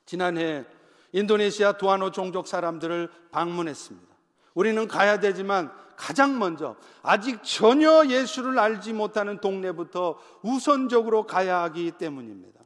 지난해 0.06 0.66
인도네시아 1.12 1.74
두아노 1.74 2.12
종족 2.12 2.48
사람들을 2.48 3.10
방문했습니다. 3.32 4.08
우리는 4.54 4.88
가야 4.88 5.20
되지만 5.20 5.72
가장 5.96 6.40
먼저 6.40 6.76
아직 7.02 7.42
전혀 7.44 8.06
예수를 8.08 8.58
알지 8.60 8.94
못하는 8.94 9.40
동네부터 9.40 10.20
우선적으로 10.42 11.26
가야 11.26 11.62
하기 11.64 11.92
때문입니다. 11.92 12.61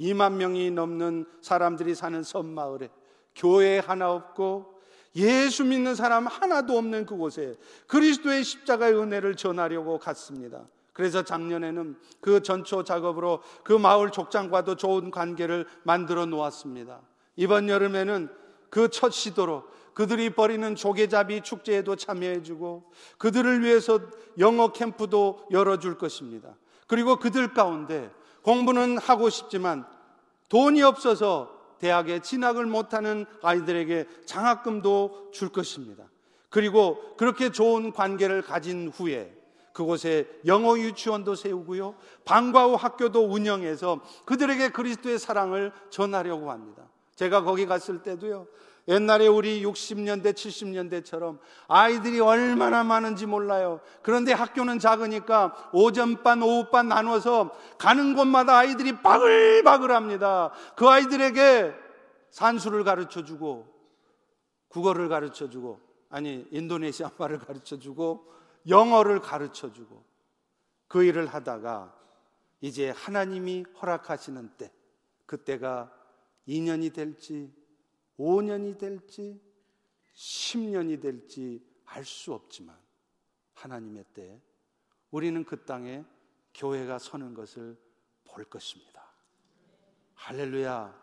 2만 0.00 0.34
명이 0.34 0.70
넘는 0.70 1.26
사람들이 1.40 1.94
사는 1.94 2.22
섬마을에 2.22 2.88
교회 3.34 3.78
하나 3.78 4.12
없고 4.12 4.78
예수 5.16 5.64
믿는 5.64 5.94
사람 5.94 6.26
하나도 6.26 6.76
없는 6.76 7.06
그곳에 7.06 7.56
그리스도의 7.86 8.44
십자가의 8.44 8.94
은혜를 8.94 9.36
전하려고 9.36 9.98
갔습니다. 9.98 10.66
그래서 10.92 11.22
작년에는 11.22 11.96
그 12.20 12.42
전초 12.42 12.84
작업으로 12.84 13.40
그 13.62 13.72
마을 13.72 14.10
족장과도 14.10 14.76
좋은 14.76 15.10
관계를 15.10 15.66
만들어 15.84 16.26
놓았습니다. 16.26 17.00
이번 17.36 17.68
여름에는 17.68 18.28
그 18.70 18.88
첫 18.88 19.12
시도로 19.12 19.64
그들이 19.94 20.30
벌이는 20.30 20.76
조개잡이 20.76 21.40
축제에도 21.40 21.96
참여해주고 21.96 22.92
그들을 23.18 23.64
위해서 23.64 24.00
영어 24.38 24.72
캠프도 24.72 25.48
열어줄 25.50 25.98
것입니다. 25.98 26.54
그리고 26.86 27.16
그들 27.16 27.52
가운데 27.52 28.10
공부는 28.42 28.98
하고 28.98 29.30
싶지만 29.30 29.86
돈이 30.48 30.82
없어서 30.82 31.56
대학에 31.78 32.20
진학을 32.20 32.66
못하는 32.66 33.26
아이들에게 33.42 34.06
장학금도 34.26 35.30
줄 35.32 35.50
것입니다. 35.50 36.04
그리고 36.48 37.14
그렇게 37.16 37.50
좋은 37.50 37.92
관계를 37.92 38.42
가진 38.42 38.88
후에 38.88 39.34
그곳에 39.72 40.28
영어 40.46 40.76
유치원도 40.76 41.36
세우고요. 41.36 41.94
방과 42.24 42.66
후 42.66 42.74
학교도 42.74 43.26
운영해서 43.26 44.00
그들에게 44.24 44.70
그리스도의 44.70 45.20
사랑을 45.20 45.72
전하려고 45.90 46.50
합니다. 46.50 46.82
제가 47.14 47.42
거기 47.42 47.66
갔을 47.66 48.02
때도요. 48.02 48.46
옛날에 48.88 49.26
우리 49.26 49.62
60년대, 49.62 50.32
70년대처럼 50.32 51.38
아이들이 51.68 52.20
얼마나 52.20 52.82
많은지 52.82 53.26
몰라요. 53.26 53.80
그런데 54.02 54.32
학교는 54.32 54.78
작으니까 54.78 55.70
오전반, 55.74 56.42
오후반 56.42 56.88
나눠서 56.88 57.52
가는 57.76 58.14
곳마다 58.14 58.56
아이들이 58.56 58.92
바글바글 59.02 59.92
합니다. 59.92 60.52
그 60.74 60.88
아이들에게 60.88 61.74
산수를 62.30 62.82
가르쳐 62.82 63.24
주고, 63.24 63.66
국어를 64.68 65.10
가르쳐 65.10 65.50
주고, 65.50 65.80
아니, 66.08 66.46
인도네시아 66.50 67.10
말을 67.18 67.38
가르쳐 67.40 67.78
주고, 67.78 68.32
영어를 68.66 69.20
가르쳐 69.20 69.70
주고, 69.70 70.02
그 70.88 71.04
일을 71.04 71.26
하다가 71.26 71.94
이제 72.62 72.88
하나님이 72.90 73.66
허락하시는 73.82 74.50
때, 74.56 74.72
그때가 75.26 75.92
2년이 76.48 76.94
될지 76.94 77.52
5년이 78.18 78.78
될지 78.78 79.40
10년이 80.14 81.00
될지 81.00 81.64
알 81.84 82.04
수 82.04 82.34
없지만 82.34 82.76
하나님의 83.54 84.04
때 84.12 84.40
우리는 85.10 85.42
그 85.44 85.64
땅에 85.64 86.04
교회가 86.54 86.98
서는 86.98 87.34
것을 87.34 87.76
볼 88.24 88.44
것입니다. 88.44 89.02
할렐루야, 90.14 90.94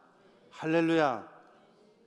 할렐루야. 0.52 1.36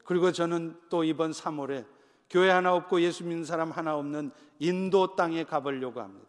그리고 0.04 0.30
저는 0.32 0.80
또 0.88 1.04
이번 1.04 1.32
3월에 1.32 1.86
교회 2.30 2.50
하나 2.50 2.74
없고 2.74 3.00
예수 3.00 3.24
믿는 3.24 3.44
사람 3.44 3.70
하나 3.70 3.96
없는 3.96 4.30
인도 4.59 5.16
땅에 5.16 5.44
가보려고 5.44 6.00
합니다. 6.00 6.28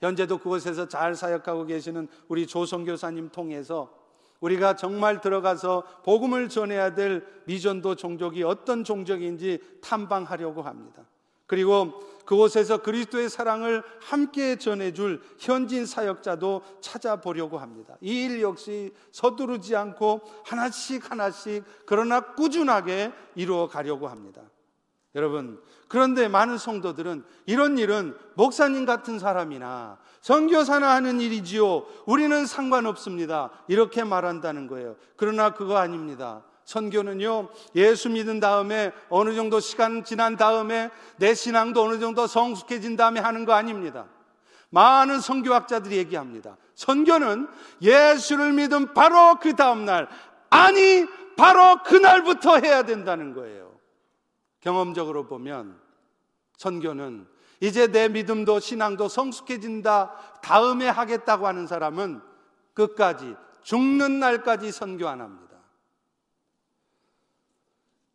현재도 0.00 0.38
그곳에서 0.38 0.88
잘 0.88 1.14
사역하고 1.14 1.66
계시는 1.66 2.08
우리 2.28 2.46
조성교사님 2.46 3.30
통해서 3.30 3.99
우리가 4.40 4.74
정말 4.76 5.20
들어가서 5.20 5.84
복음을 6.04 6.48
전해야 6.48 6.94
될 6.94 7.26
미전도 7.44 7.94
종족이 7.94 8.42
어떤 8.42 8.84
종족인지 8.84 9.60
탐방하려고 9.82 10.62
합니다. 10.62 11.02
그리고 11.46 12.00
그곳에서 12.24 12.78
그리스도의 12.78 13.28
사랑을 13.28 13.82
함께 14.00 14.54
전해줄 14.56 15.20
현진 15.40 15.84
사역자도 15.84 16.62
찾아보려고 16.80 17.58
합니다. 17.58 17.96
이 18.00 18.24
일 18.24 18.40
역시 18.40 18.94
서두르지 19.10 19.74
않고 19.74 20.20
하나씩 20.44 21.10
하나씩 21.10 21.64
그러나 21.86 22.20
꾸준하게 22.34 23.12
이루어 23.34 23.66
가려고 23.66 24.06
합니다. 24.06 24.42
여러분, 25.16 25.60
그런데 25.88 26.28
많은 26.28 26.56
성도들은 26.56 27.24
이런 27.46 27.78
일은 27.78 28.16
목사님 28.34 28.84
같은 28.84 29.18
사람이나 29.18 29.98
선교사나 30.20 30.94
하는 30.94 31.20
일이지요. 31.20 31.86
우리는 32.06 32.46
상관없습니다. 32.46 33.50
이렇게 33.68 34.04
말한다는 34.04 34.66
거예요. 34.66 34.96
그러나 35.16 35.54
그거 35.54 35.78
아닙니다. 35.78 36.42
선교는요, 36.64 37.48
예수 37.74 38.10
믿은 38.10 38.38
다음에 38.38 38.92
어느 39.08 39.34
정도 39.34 39.58
시간 39.58 40.04
지난 40.04 40.36
다음에 40.36 40.90
내 41.16 41.34
신앙도 41.34 41.82
어느 41.82 41.98
정도 41.98 42.26
성숙해진 42.26 42.96
다음에 42.96 43.18
하는 43.18 43.44
거 43.44 43.54
아닙니다. 43.54 44.06
많은 44.68 45.20
선교학자들이 45.20 45.96
얘기합니다. 45.96 46.56
선교는 46.76 47.48
예수를 47.82 48.52
믿은 48.52 48.94
바로 48.94 49.36
그 49.40 49.56
다음날, 49.56 50.08
아니, 50.48 51.06
바로 51.36 51.82
그날부터 51.82 52.58
해야 52.58 52.84
된다는 52.84 53.34
거예요. 53.34 53.72
경험적으로 54.60 55.26
보면 55.26 55.80
선교는 56.58 57.26
이제 57.60 57.86
내 57.86 58.08
믿음도 58.08 58.58
신앙도 58.58 59.08
성숙해진다 59.08 60.40
다음에 60.42 60.88
하겠다고 60.88 61.46
하는 61.46 61.66
사람은 61.66 62.22
끝까지 62.74 63.36
죽는 63.62 64.18
날까지 64.18 64.72
선교 64.72 65.06
안 65.08 65.20
합니다. 65.20 65.50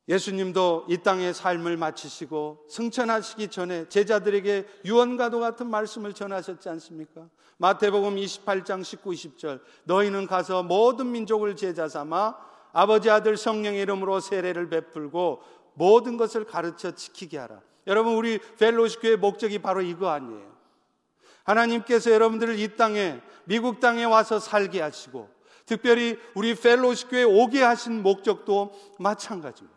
예수님도 0.08 0.86
이 0.88 0.98
땅의 0.98 1.34
삶을 1.34 1.78
마치시고 1.78 2.66
승천하시기 2.70 3.48
전에 3.48 3.90
제자들에게 3.90 4.68
유언과도 4.86 5.40
같은 5.40 5.68
말씀을 5.68 6.14
전하셨지 6.14 6.70
않습니까? 6.70 7.28
마태복음 7.58 8.16
28장 8.16 8.84
19, 8.84 9.12
20절 9.12 9.62
너희는 9.86 10.28
가서 10.28 10.62
모든 10.62 11.12
민족을 11.12 11.56
제자 11.56 11.88
삼아 11.88 12.36
아버지 12.72 13.10
아들 13.10 13.38
성령의 13.38 13.82
이름으로 13.82 14.20
세례를 14.20 14.70
베풀고 14.70 15.42
모든 15.74 16.18
것을 16.18 16.46
가르쳐 16.46 16.92
지키게 16.92 17.38
하라. 17.38 17.62
여러분 17.88 18.16
우리 18.16 18.40
펠로시 18.58 19.00
교의 19.00 19.18
목적이 19.18 19.60
바로 19.60 19.82
이거 19.82 20.10
아니에요. 20.10 20.56
하나님께서 21.44 22.12
여러분들을 22.12 22.60
이 22.60 22.76
땅에 22.76 23.20
미국 23.46 23.80
땅에 23.80 24.04
와서 24.04 24.40
살게 24.40 24.82
하시고 24.82 25.30
특별히 25.66 26.18
우리 26.34 26.56
펠로시 26.56 27.08
교회 27.08 27.24
오게 27.24 27.62
하신 27.62 28.02
목적도 28.02 28.74
마찬가지입니다. 29.00 29.76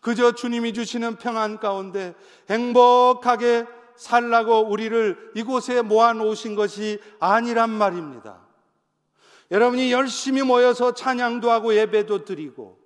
그저 0.00 0.32
주님이 0.32 0.72
주시는 0.72 1.16
평안 1.16 1.58
가운데 1.58 2.14
행복하게 2.48 3.66
살라고 3.96 4.68
우리를 4.68 5.32
이곳에 5.34 5.82
모아 5.82 6.12
놓으신 6.12 6.54
것이 6.54 7.00
아니란 7.18 7.70
말입니다. 7.70 8.46
여러분이 9.50 9.92
열심히 9.92 10.42
모여서 10.42 10.92
찬양도 10.92 11.50
하고 11.50 11.74
예배도 11.74 12.24
드리고 12.24 12.78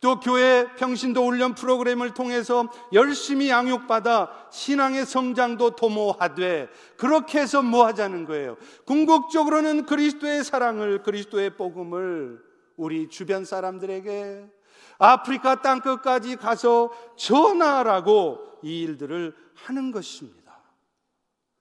또 0.00 0.20
교회 0.20 0.66
평신도 0.76 1.24
훈련 1.26 1.54
프로그램을 1.54 2.12
통해서 2.12 2.68
열심히 2.92 3.48
양육받아 3.48 4.48
신앙의 4.50 5.06
성장도 5.06 5.70
도모하되 5.70 6.68
그렇게 6.96 7.40
해서 7.40 7.62
뭐 7.62 7.86
하자는 7.86 8.26
거예요? 8.26 8.56
궁극적으로는 8.84 9.86
그리스도의 9.86 10.44
사랑을 10.44 11.02
그리스도의 11.02 11.56
복음을 11.56 12.44
우리 12.76 13.08
주변 13.08 13.44
사람들에게 13.44 14.50
아프리카 14.98 15.62
땅 15.62 15.80
끝까지 15.80 16.36
가서 16.36 16.90
전하라고 17.16 18.38
이 18.62 18.82
일들을 18.82 19.34
하는 19.54 19.92
것입니다. 19.92 20.60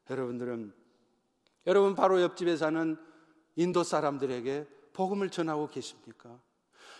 여러분들은 0.10 0.74
여러분 1.68 1.96
바로 1.96 2.22
옆집에 2.22 2.58
사는 2.58 2.98
인도 3.56 3.84
사람들에게 3.84 4.68
복음을 4.94 5.30
전하고 5.30 5.68
계십니까? 5.68 6.40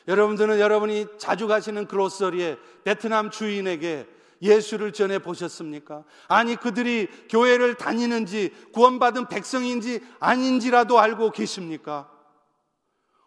여러분들은 0.08 0.60
여러분이 0.60 1.08
자주 1.18 1.48
가시는 1.48 1.88
그로서리에 1.88 2.58
베트남 2.84 3.32
주인에게 3.32 4.08
예수를 4.42 4.92
전해 4.92 5.20
보셨습니까? 5.20 6.04
아니, 6.28 6.56
그들이 6.56 7.08
교회를 7.30 7.76
다니는지 7.76 8.54
구원받은 8.74 9.28
백성인지 9.28 10.02
아닌지라도 10.20 11.00
알고 11.00 11.32
계십니까? 11.32 12.12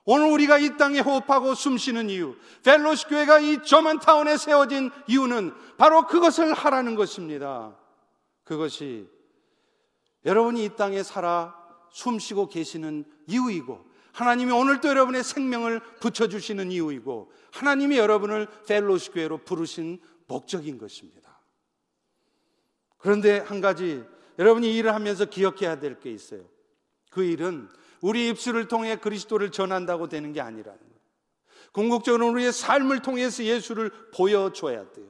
오늘 0.05 0.31
우리가 0.31 0.59
이 0.59 0.77
땅에 0.77 1.01
호흡하고 1.01 1.55
숨 1.55 1.77
쉬는 1.77 2.09
이유, 2.09 2.35
펠로시 2.65 3.09
교회가 3.09 3.41
이 3.41 3.63
저만타운에 3.63 4.39
세워진 4.39 4.91
이유는 5.07 5.53
바로 5.77 6.07
그것을 6.07 6.55
하라는 6.55 6.95
것입니다. 6.95 7.77
그것이 8.45 9.07
여러분이 10.25 10.65
이 10.65 10.71
땅에 10.77 11.03
살아 11.03 11.55
숨 11.91 12.19
쉬고 12.19 12.49
계시는 12.49 13.05
이유이고 13.27 13.88
하나님이 14.19 14.51
오늘도 14.51 14.89
여러분의 14.89 15.23
생명을 15.23 15.79
붙여주시는 16.01 16.73
이유이고 16.73 17.31
하나님이 17.53 17.99
여러분을 17.99 18.49
펠로시 18.67 19.13
교회로 19.13 19.39
부르신 19.45 20.01
목적인 20.27 20.77
것입니다. 20.77 21.41
그런데 22.97 23.39
한 23.39 23.61
가지 23.61 24.05
여러분이 24.41 24.77
일을 24.77 24.93
하면서 24.93 25.25
기억해야 25.25 25.79
될 25.79 26.01
게 26.01 26.11
있어요. 26.11 26.43
그 27.13 27.23
일은 27.23 27.69
우리 28.01 28.29
입술을 28.29 28.67
통해 28.67 28.97
그리스도를 28.97 29.53
전한다고 29.53 30.09
되는 30.09 30.33
게 30.33 30.41
아니라는 30.41 30.81
거예요. 30.81 30.99
궁극적으로 31.71 32.29
우리의 32.31 32.53
삶을 32.53 33.03
통해서 33.03 33.45
예수를 33.45 33.93
보여줘야 34.13 34.91
돼요. 34.91 35.07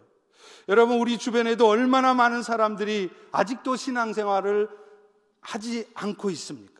여러분, 0.68 0.98
우리 1.00 1.16
주변에도 1.16 1.66
얼마나 1.66 2.12
많은 2.12 2.42
사람들이 2.42 3.08
아직도 3.32 3.76
신앙생활을 3.76 4.68
하지 5.40 5.86
않고 5.94 6.28
있습니까? 6.28 6.77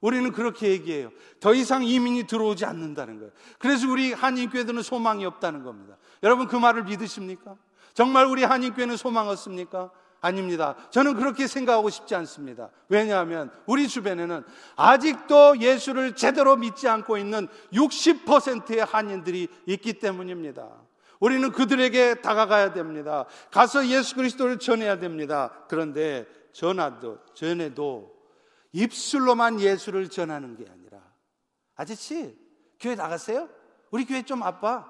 우리는 0.00 0.32
그렇게 0.32 0.68
얘기해요. 0.68 1.10
더 1.40 1.54
이상 1.54 1.84
이민이 1.84 2.26
들어오지 2.26 2.64
않는다는 2.64 3.18
거예요. 3.18 3.32
그래서 3.58 3.88
우리 3.88 4.12
한인교회들은 4.12 4.82
소망이 4.82 5.24
없다는 5.26 5.62
겁니다. 5.62 5.96
여러분 6.22 6.46
그 6.46 6.56
말을 6.56 6.84
믿으십니까? 6.84 7.56
정말 7.94 8.26
우리 8.26 8.44
한인교회는 8.44 8.96
소망 8.96 9.28
없습니까? 9.28 9.90
아닙니다. 10.20 10.74
저는 10.90 11.14
그렇게 11.14 11.46
생각하고 11.46 11.88
싶지 11.88 12.14
않습니다. 12.14 12.70
왜냐하면 12.88 13.50
우리 13.66 13.88
주변에는 13.88 14.44
아직도 14.76 15.60
예수를 15.60 16.14
제대로 16.14 16.56
믿지 16.56 16.88
않고 16.88 17.16
있는 17.16 17.48
60%의 17.72 18.84
한인들이 18.84 19.48
있기 19.66 19.94
때문입니다. 19.94 20.68
우리는 21.20 21.50
그들에게 21.52 22.16
다가가야 22.22 22.72
됩니다. 22.72 23.26
가서 23.50 23.86
예수 23.88 24.14
그리스도를 24.16 24.58
전해야 24.58 24.98
됩니다. 24.98 25.52
그런데 25.68 26.26
전화도 26.52 27.18
전에도 27.34 28.19
입술로만 28.72 29.60
예수를 29.60 30.08
전하는 30.08 30.56
게 30.56 30.64
아니라 30.70 31.00
아저씨 31.74 32.36
교회 32.78 32.94
나갔어요? 32.94 33.48
우리 33.90 34.04
교회 34.04 34.22
좀 34.22 34.42
아빠가 34.42 34.88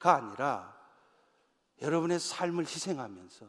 아니라 0.00 0.76
여러분의 1.80 2.18
삶을 2.18 2.64
희생하면서 2.64 3.46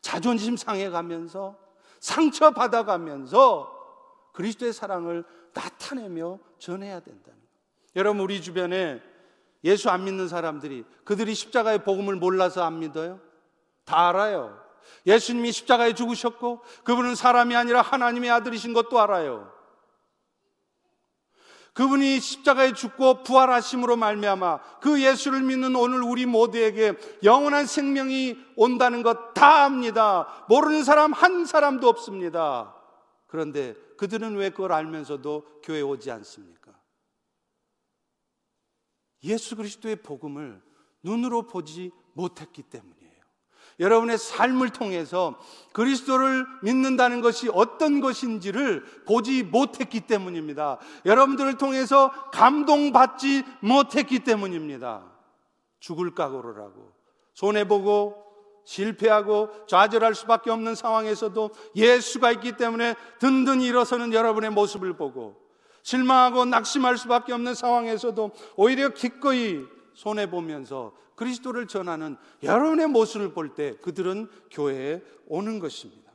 자존심 0.00 0.56
상해가면서 0.56 1.58
상처 2.00 2.50
받아가면서 2.50 3.72
그리스도의 4.32 4.72
사랑을 4.72 5.24
나타내며 5.54 6.38
전해야 6.58 7.00
된다는. 7.00 7.40
여러분 7.96 8.20
우리 8.20 8.42
주변에 8.42 9.00
예수 9.62 9.88
안 9.88 10.04
믿는 10.04 10.28
사람들이 10.28 10.84
그들이 11.04 11.34
십자가의 11.34 11.84
복음을 11.84 12.16
몰라서 12.16 12.64
안 12.64 12.80
믿어요? 12.80 13.20
다 13.84 14.08
알아요. 14.08 14.63
예수님이 15.06 15.52
십자가에 15.52 15.94
죽으셨고 15.94 16.62
그분은 16.84 17.14
사람이 17.14 17.54
아니라 17.56 17.82
하나님의 17.82 18.30
아들이신 18.30 18.72
것도 18.72 19.00
알아요. 19.00 19.52
그분이 21.74 22.20
십자가에 22.20 22.72
죽고 22.72 23.24
부활하심으로 23.24 23.96
말미암아 23.96 24.78
그 24.80 25.02
예수를 25.02 25.42
믿는 25.42 25.74
오늘 25.74 26.02
우리 26.02 26.24
모두에게 26.24 26.94
영원한 27.24 27.66
생명이 27.66 28.38
온다는 28.56 29.02
것 29.02 29.34
다 29.34 29.64
압니다. 29.64 30.46
모르는 30.48 30.84
사람 30.84 31.12
한 31.12 31.44
사람도 31.44 31.88
없습니다. 31.88 32.74
그런데 33.26 33.74
그들은 33.98 34.36
왜 34.36 34.50
그걸 34.50 34.72
알면서도 34.72 35.60
교회 35.62 35.80
오지 35.80 36.10
않습니까? 36.10 36.72
예수 39.24 39.56
그리스도의 39.56 39.96
복음을 39.96 40.62
눈으로 41.02 41.42
보지 41.42 41.90
못했기 42.12 42.62
때문이에요. 42.62 42.93
여러분의 43.80 44.18
삶을 44.18 44.70
통해서 44.70 45.38
그리스도를 45.72 46.46
믿는다는 46.62 47.20
것이 47.20 47.48
어떤 47.52 48.00
것인지를 48.00 48.84
보지 49.06 49.42
못했기 49.42 50.02
때문입니다. 50.02 50.78
여러분들을 51.04 51.58
통해서 51.58 52.10
감동받지 52.32 53.44
못했기 53.60 54.20
때문입니다. 54.20 55.04
죽을 55.80 56.14
각오를 56.14 56.56
하고 56.62 56.92
손해보고 57.34 58.24
실패하고 58.64 59.66
좌절할 59.66 60.14
수밖에 60.14 60.50
없는 60.50 60.74
상황에서도 60.74 61.50
예수가 61.76 62.32
있기 62.32 62.56
때문에 62.56 62.94
든든히 63.18 63.66
일어서는 63.66 64.12
여러분의 64.12 64.50
모습을 64.50 64.96
보고 64.96 65.36
실망하고 65.82 66.46
낙심할 66.46 66.96
수밖에 66.96 67.32
없는 67.32 67.54
상황에서도 67.54 68.30
오히려 68.56 68.88
기꺼이 68.88 69.60
손해보면서 69.92 70.92
그리스도를 71.16 71.66
전하는 71.66 72.16
여러분의 72.42 72.88
모습을 72.88 73.32
볼 73.32 73.54
때 73.54 73.76
그들은 73.82 74.28
교회에 74.50 75.02
오는 75.26 75.58
것입니다. 75.58 76.12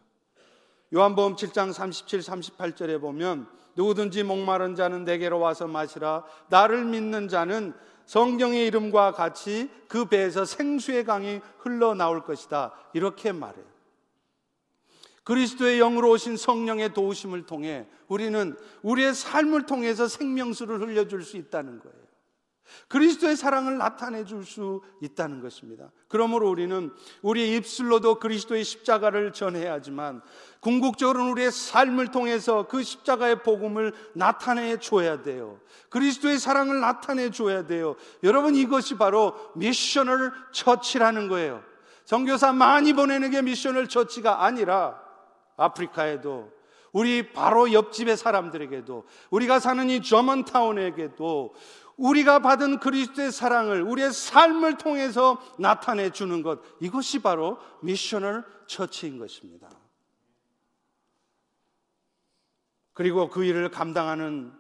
요한복음 0.94 1.36
7장 1.36 1.72
37, 1.72 2.20
38절에 2.20 3.00
보면 3.00 3.48
누구든지 3.76 4.24
목마른 4.24 4.76
자는 4.76 5.06
내게로 5.06 5.40
와서 5.40 5.68
마시라 5.68 6.26
나를 6.50 6.86
믿는 6.86 7.28
자는 7.28 7.74
성경의 8.06 8.66
이름과 8.68 9.12
같이 9.12 9.70
그 9.88 10.06
배에서 10.06 10.44
생수의 10.44 11.04
강이 11.06 11.42
흘러나올 11.60 12.24
것이다. 12.24 12.74
이렇게 12.94 13.32
말해요. 13.32 13.70
그리스도의 15.24 15.78
영으로 15.78 16.10
오신 16.10 16.38
성령의 16.38 16.96
도우심을 16.96 17.46
통해 17.46 17.88
우리는 18.08 18.58
우리의 18.82 19.14
삶을 19.14 19.68
통해서 19.68 20.08
생명수를 20.08 20.82
흘려줄 20.82 21.24
수 21.24 21.38
있다는 21.38 21.80
거예요. 21.80 22.09
그리스도의 22.88 23.36
사랑을 23.36 23.78
나타내 23.78 24.26
줄 24.26 24.50
수 24.50 24.82
있다는 25.02 25.42
것입니다. 25.42 25.92
그러므로 26.08 26.50
우리는 26.50 26.92
우리의 27.22 27.56
입술로도 27.58 28.20
그리스도의 28.20 28.64
십자가를 28.64 29.32
전해야 29.32 29.74
하지만 29.74 30.22
궁극적으로는 30.62 31.32
우리의 31.32 31.52
삶을 31.52 32.10
통해서 32.10 32.68
그 32.68 32.82
십자가의 32.82 33.44
복음을 33.44 33.94
나타내 34.14 34.78
줘야 34.78 35.22
돼요. 35.22 35.60
그리스도의 35.90 36.40
사랑을 36.40 36.80
나타내 36.80 37.30
줘야 37.30 37.66
돼요. 37.66 37.96
여러분 38.24 38.56
이것이 38.56 38.98
바로 38.98 39.36
missional 39.56 40.34
church라는 40.52 41.28
거예요. 41.28 41.64
선교사 42.06 42.52
많이 42.52 42.94
보내는 42.94 43.30
게 43.30 43.42
missional 43.42 43.88
church가 43.88 44.44
아니라 44.44 45.00
아프리카에도 45.58 46.52
우리 46.92 47.32
바로 47.34 47.72
옆집의 47.72 48.18
사람들에게도 48.18 49.06
우리가 49.30 49.60
사는 49.60 49.90
이 49.90 50.02
Germantown에게도 50.02 51.54
우리가 52.00 52.40
받은 52.40 52.80
그리스도의 52.80 53.32
사랑을 53.32 53.82
우리의 53.82 54.14
삶을 54.14 54.78
통해서 54.78 55.40
나타내 55.60 56.10
주는 56.10 56.42
것 56.42 56.62
이것이 56.80 57.22
바로 57.22 57.60
missional 57.82 58.46
church인 58.68 59.20
것입니다. 59.20 59.70
그리고 62.94 63.30
그 63.30 63.44
일을 63.44 63.70
감당하는 63.70 64.54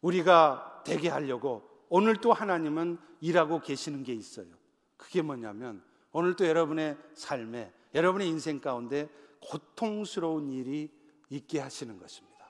우리가 0.00 0.82
되게 0.84 1.08
하려고 1.08 1.68
오늘 1.88 2.16
또 2.16 2.32
하나님은 2.32 2.98
일하고 3.20 3.60
계시는 3.60 4.04
게 4.04 4.12
있어요. 4.12 4.46
그게 4.96 5.20
뭐냐면 5.22 5.82
오늘 6.12 6.36
또 6.36 6.46
여러분의 6.46 6.96
삶에 7.14 7.72
여러분의 7.94 8.28
인생 8.28 8.60
가운데 8.60 9.08
고통스러운 9.40 10.52
일이 10.52 10.92
있게 11.28 11.60
하시는 11.60 11.98
것입니다. 11.98 12.46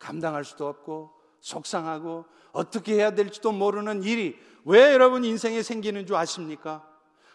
감당할 0.00 0.44
수도 0.44 0.66
없고 0.66 1.21
속상하고 1.42 2.24
어떻게 2.52 2.94
해야 2.94 3.10
될지도 3.10 3.52
모르는 3.52 4.02
일이 4.02 4.38
왜 4.64 4.92
여러분 4.92 5.24
인생에 5.24 5.62
생기는 5.62 6.06
줄 6.06 6.16
아십니까? 6.16 6.86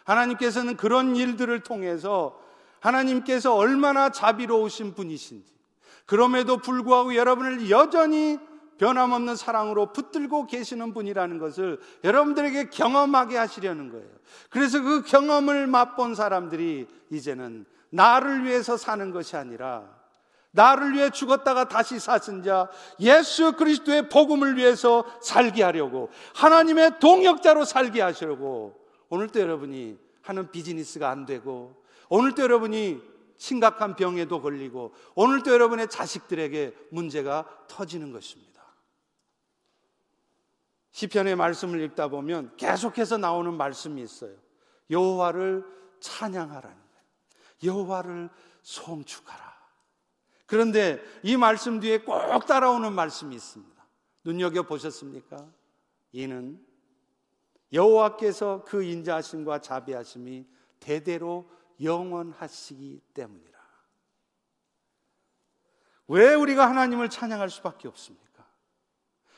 하나님께서는 0.04 0.76
그런 0.76 1.14
일들을 1.14 1.60
통해서 1.60 2.40
하나님께서 2.80 3.54
얼마나 3.54 4.10
자비로우신 4.10 4.94
분이신지 4.94 5.52
그럼에도 6.06 6.56
불구하고 6.56 7.14
여러분을 7.14 7.70
여전히 7.70 8.38
변함없는 8.78 9.36
사랑으로 9.36 9.92
붙들고 9.92 10.46
계시는 10.46 10.94
분이라는 10.94 11.38
것을 11.38 11.80
여러분들에게 12.04 12.70
경험하게 12.70 13.36
하시려는 13.36 13.90
거예요. 13.90 14.08
그래서 14.50 14.80
그 14.80 15.02
경험을 15.02 15.66
맛본 15.66 16.14
사람들이 16.14 16.86
이제는 17.10 17.66
나를 17.90 18.44
위해서 18.44 18.76
사는 18.76 19.10
것이 19.10 19.36
아니라 19.36 19.97
나를 20.58 20.94
위해 20.94 21.08
죽었다가 21.10 21.68
다시 21.68 22.00
사신 22.00 22.42
자 22.42 22.68
예수 22.98 23.52
그리스도의 23.52 24.08
복음을 24.08 24.56
위해서 24.56 25.04
살게 25.22 25.62
하려고 25.62 26.10
하나님의 26.34 26.98
동역자로 26.98 27.64
살게 27.64 28.02
하시려고 28.02 28.76
오늘도 29.08 29.38
여러분이 29.38 29.96
하는 30.22 30.50
비즈니스가 30.50 31.08
안 31.08 31.26
되고 31.26 31.80
오늘도 32.08 32.42
여러분이 32.42 33.00
심각한 33.36 33.94
병에도 33.94 34.42
걸리고 34.42 34.92
오늘도 35.14 35.52
여러분의 35.52 35.88
자식들에게 35.88 36.74
문제가 36.90 37.46
터지는 37.68 38.10
것입니다. 38.12 38.48
시편의 40.90 41.36
말씀을 41.36 41.80
읽다 41.82 42.08
보면 42.08 42.56
계속해서 42.56 43.16
나오는 43.16 43.54
말씀이 43.54 44.02
있어요. 44.02 44.34
여호와를 44.90 45.64
찬양하라는 46.00 46.76
거예요. 46.76 47.76
여호와를 47.76 48.28
송축하라. 48.62 49.47
그런데 50.48 50.98
이 51.22 51.36
말씀 51.36 51.78
뒤에 51.78 51.98
꼭 51.98 52.46
따라오는 52.46 52.94
말씀이 52.94 53.34
있습니다. 53.36 53.86
눈여겨 54.24 54.62
보셨습니까? 54.62 55.46
이는 56.12 56.58
여호와께서 57.70 58.64
그 58.64 58.82
인자하심과 58.82 59.60
자비하심이 59.60 60.46
대대로 60.80 61.50
영원하시기 61.82 63.02
때문이라. 63.12 63.58
왜 66.08 66.32
우리가 66.32 66.66
하나님을 66.66 67.10
찬양할 67.10 67.50
수밖에 67.50 67.86
없습니까? 67.86 68.46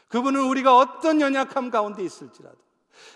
그분은 0.06 0.44
우리가 0.44 0.76
어떤 0.76 1.20
연약함 1.20 1.70
가운데 1.70 2.04
있을지라도 2.04 2.69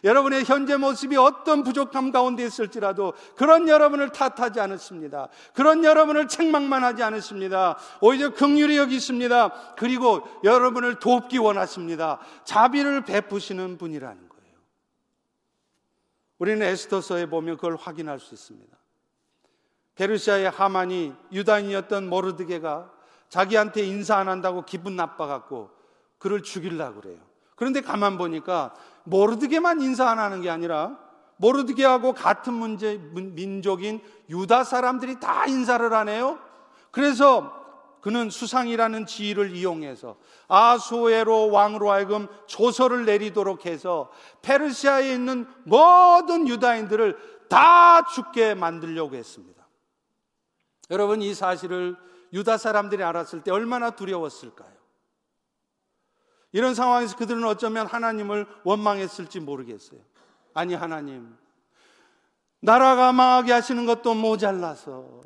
여러분의 0.05 0.45
현재 0.45 0.76
모습이 0.76 1.16
어떤 1.16 1.62
부족함 1.62 2.12
가운데 2.12 2.45
있을지라도 2.45 3.14
그런 3.37 3.68
여러분을 3.68 4.11
탓하지 4.11 4.61
않으십니다. 4.61 5.28
그런 5.55 5.85
여러분을 5.85 6.28
책망만 6.28 6.85
하지 6.85 7.03
않으십니다. 7.03 7.78
오히려 8.01 8.30
긍휼히 8.30 8.76
여기십니다. 8.76 9.53
그리고 9.76 10.26
여러분을 10.45 10.99
돕기 10.99 11.39
원하십니다. 11.39 12.18
자비를 12.45 13.05
베푸시는 13.05 13.78
분이라는 13.78 14.28
거예요. 14.28 14.55
우리는 16.39 16.66
에스더서에 16.66 17.26
보면 17.26 17.57
그걸 17.57 17.76
확인할 17.76 18.20
수 18.20 18.35
있습니다. 18.35 18.76
페르시아의 19.95 20.51
하만이 20.51 21.14
유다인이었던 21.32 22.09
모르드게가 22.09 22.91
자기한테 23.28 23.82
인사 23.82 24.16
안 24.16 24.28
한다고 24.28 24.64
기분 24.64 24.97
나빠 24.97 25.26
갖고 25.26 25.70
그를 26.18 26.43
죽이려고 26.43 27.01
그래요. 27.01 27.18
그런데 27.57 27.80
가만 27.80 28.18
보니까 28.18 28.74
모르드게만 29.05 29.80
인사 29.80 30.09
안 30.09 30.18
하는 30.18 30.40
게 30.40 30.50
아니라 30.50 30.98
모르드게하고 31.36 32.12
같은 32.12 32.55
문제 32.55 32.98
민족인 33.12 34.00
유다 34.28 34.64
사람들이 34.64 35.20
다 35.20 35.46
인사를 35.46 35.92
하네요. 35.92 36.38
그래서 36.90 37.64
그는 38.00 38.28
수상이라는 38.28 39.07
지위를 39.07 39.57
이용해서 39.57 40.16
아소에로 40.48 41.50
왕으로 41.50 41.90
하여금 41.90 42.28
조서를 42.46 43.07
내리도록 43.07 43.64
해서 43.64 44.11
페르시아에 44.42 45.12
있는 45.14 45.46
모든 45.64 46.46
유다인들을 46.46 47.46
다 47.48 48.05
죽게 48.05 48.55
만들려고 48.55 49.16
했습니다. 49.16 49.66
여러분 50.90 51.22
이 51.22 51.32
사실을 51.32 51.96
유다 52.32 52.59
사람들이 52.59 53.02
알았을 53.02 53.42
때 53.42 53.50
얼마나 53.50 53.90
두려웠을까요? 53.90 54.84
이런 56.55 56.72
상황에서 56.76 57.16
그들은 57.16 57.42
어쩌면 57.44 57.88
하나님을 57.88 58.46
원망했을지 58.62 59.40
모르겠어요. 59.40 59.98
아니, 60.55 60.74
하나님. 60.74 61.36
나라가 62.61 63.12
망하게 63.12 63.52
하시는 63.52 63.84
것도 63.84 64.14
모자라서 64.14 65.20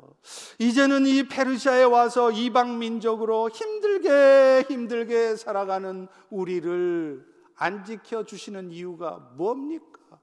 이제는 0.57 1.05
이 1.05 1.27
페르시아에 1.27 1.83
와서 1.83 2.31
이방 2.31 2.79
민족으로 2.79 3.49
힘들게 3.51 4.65
힘들게 4.67 5.35
살아가는 5.35 6.07
우리를 6.31 7.23
안 7.55 7.85
지켜 7.85 8.25
주시는 8.25 8.71
이유가 8.71 9.19
뭡니까? 9.35 10.19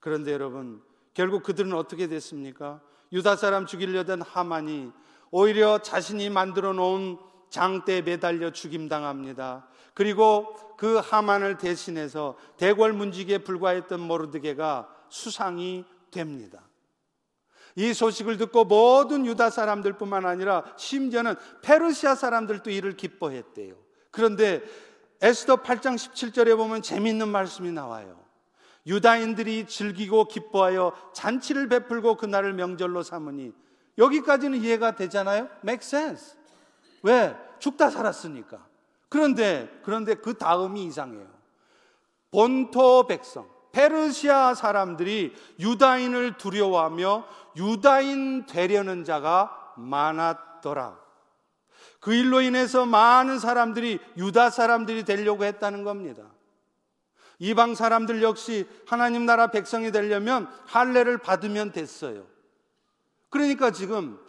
그런데 0.00 0.34
여러분, 0.34 0.82
결국 1.14 1.42
그들은 1.44 1.72
어떻게 1.72 2.08
됐습니까? 2.08 2.82
유다 3.10 3.36
사람 3.36 3.64
죽이려던 3.64 4.20
하만이 4.20 4.92
오히려 5.30 5.78
자신이 5.78 6.28
만들어 6.28 6.74
놓은 6.74 7.16
장대에 7.54 8.02
매달려 8.02 8.50
죽임당합니다. 8.50 9.68
그리고 9.94 10.56
그 10.76 10.96
하만을 10.96 11.56
대신해서 11.56 12.36
대궐 12.56 12.92
문지기에 12.92 13.38
불과했던 13.38 14.00
모르드게가 14.00 14.88
수상이 15.08 15.84
됩니다. 16.10 16.68
이 17.76 17.94
소식을 17.94 18.38
듣고 18.38 18.64
모든 18.64 19.24
유다 19.24 19.50
사람들뿐만 19.50 20.26
아니라 20.26 20.64
심지어는 20.76 21.36
페르시아 21.62 22.16
사람들도 22.16 22.70
이를 22.70 22.96
기뻐했대요. 22.96 23.76
그런데 24.10 24.60
에스더 25.22 25.62
8장 25.62 25.94
17절에 25.94 26.56
보면 26.56 26.82
재미있는 26.82 27.28
말씀이 27.28 27.70
나와요. 27.70 28.20
유다인들이 28.84 29.66
즐기고 29.66 30.26
기뻐하여 30.26 30.92
잔치를 31.14 31.68
베풀고 31.68 32.16
그날을 32.16 32.52
명절로 32.52 33.04
삼으니 33.04 33.52
여기까지는 33.96 34.60
이해가 34.60 34.96
되잖아요? 34.96 35.48
make 35.64 35.86
sense. 35.86 36.36
왜? 37.04 37.36
죽다 37.64 37.88
살았으니까. 37.88 38.58
그런데 39.08 39.80
그런데 39.82 40.14
그 40.14 40.34
다음이 40.34 40.84
이상해요. 40.84 41.26
본토 42.30 43.06
백성 43.06 43.48
페르시아 43.72 44.54
사람들이 44.54 45.34
유다인을 45.58 46.36
두려워하며 46.36 47.26
유다인 47.56 48.44
되려는 48.44 49.04
자가 49.04 49.72
많았더라. 49.78 50.98
그 52.00 52.12
일로 52.12 52.42
인해서 52.42 52.84
많은 52.84 53.38
사람들이 53.38 53.98
유다 54.18 54.50
사람들이 54.50 55.04
되려고 55.04 55.44
했다는 55.44 55.84
겁니다. 55.84 56.22
이방 57.38 57.74
사람들 57.74 58.22
역시 58.22 58.68
하나님 58.86 59.24
나라 59.24 59.46
백성이 59.46 59.90
되려면 59.90 60.48
할례를 60.66 61.16
받으면 61.16 61.72
됐어요. 61.72 62.26
그러니까 63.30 63.70
지금 63.70 64.20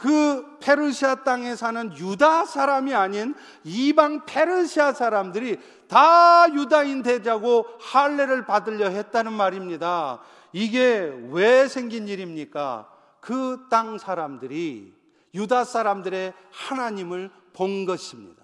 그 0.00 0.56
페르시아 0.60 1.16
땅에 1.24 1.54
사는 1.54 1.94
유다 1.94 2.46
사람이 2.46 2.94
아닌 2.94 3.34
이방 3.64 4.24
페르시아 4.24 4.94
사람들이 4.94 5.58
다 5.88 6.46
유다인 6.54 7.02
되자고 7.02 7.66
할례를 7.78 8.46
받으려 8.46 8.88
했다는 8.88 9.30
말입니다. 9.34 10.20
이게 10.52 11.14
왜 11.30 11.68
생긴 11.68 12.08
일입니까? 12.08 12.88
그 13.20 13.68
땅 13.68 13.98
사람들이 13.98 14.94
유다 15.34 15.64
사람들의 15.64 16.32
하나님을 16.50 17.30
본 17.52 17.84
것입니다. 17.84 18.42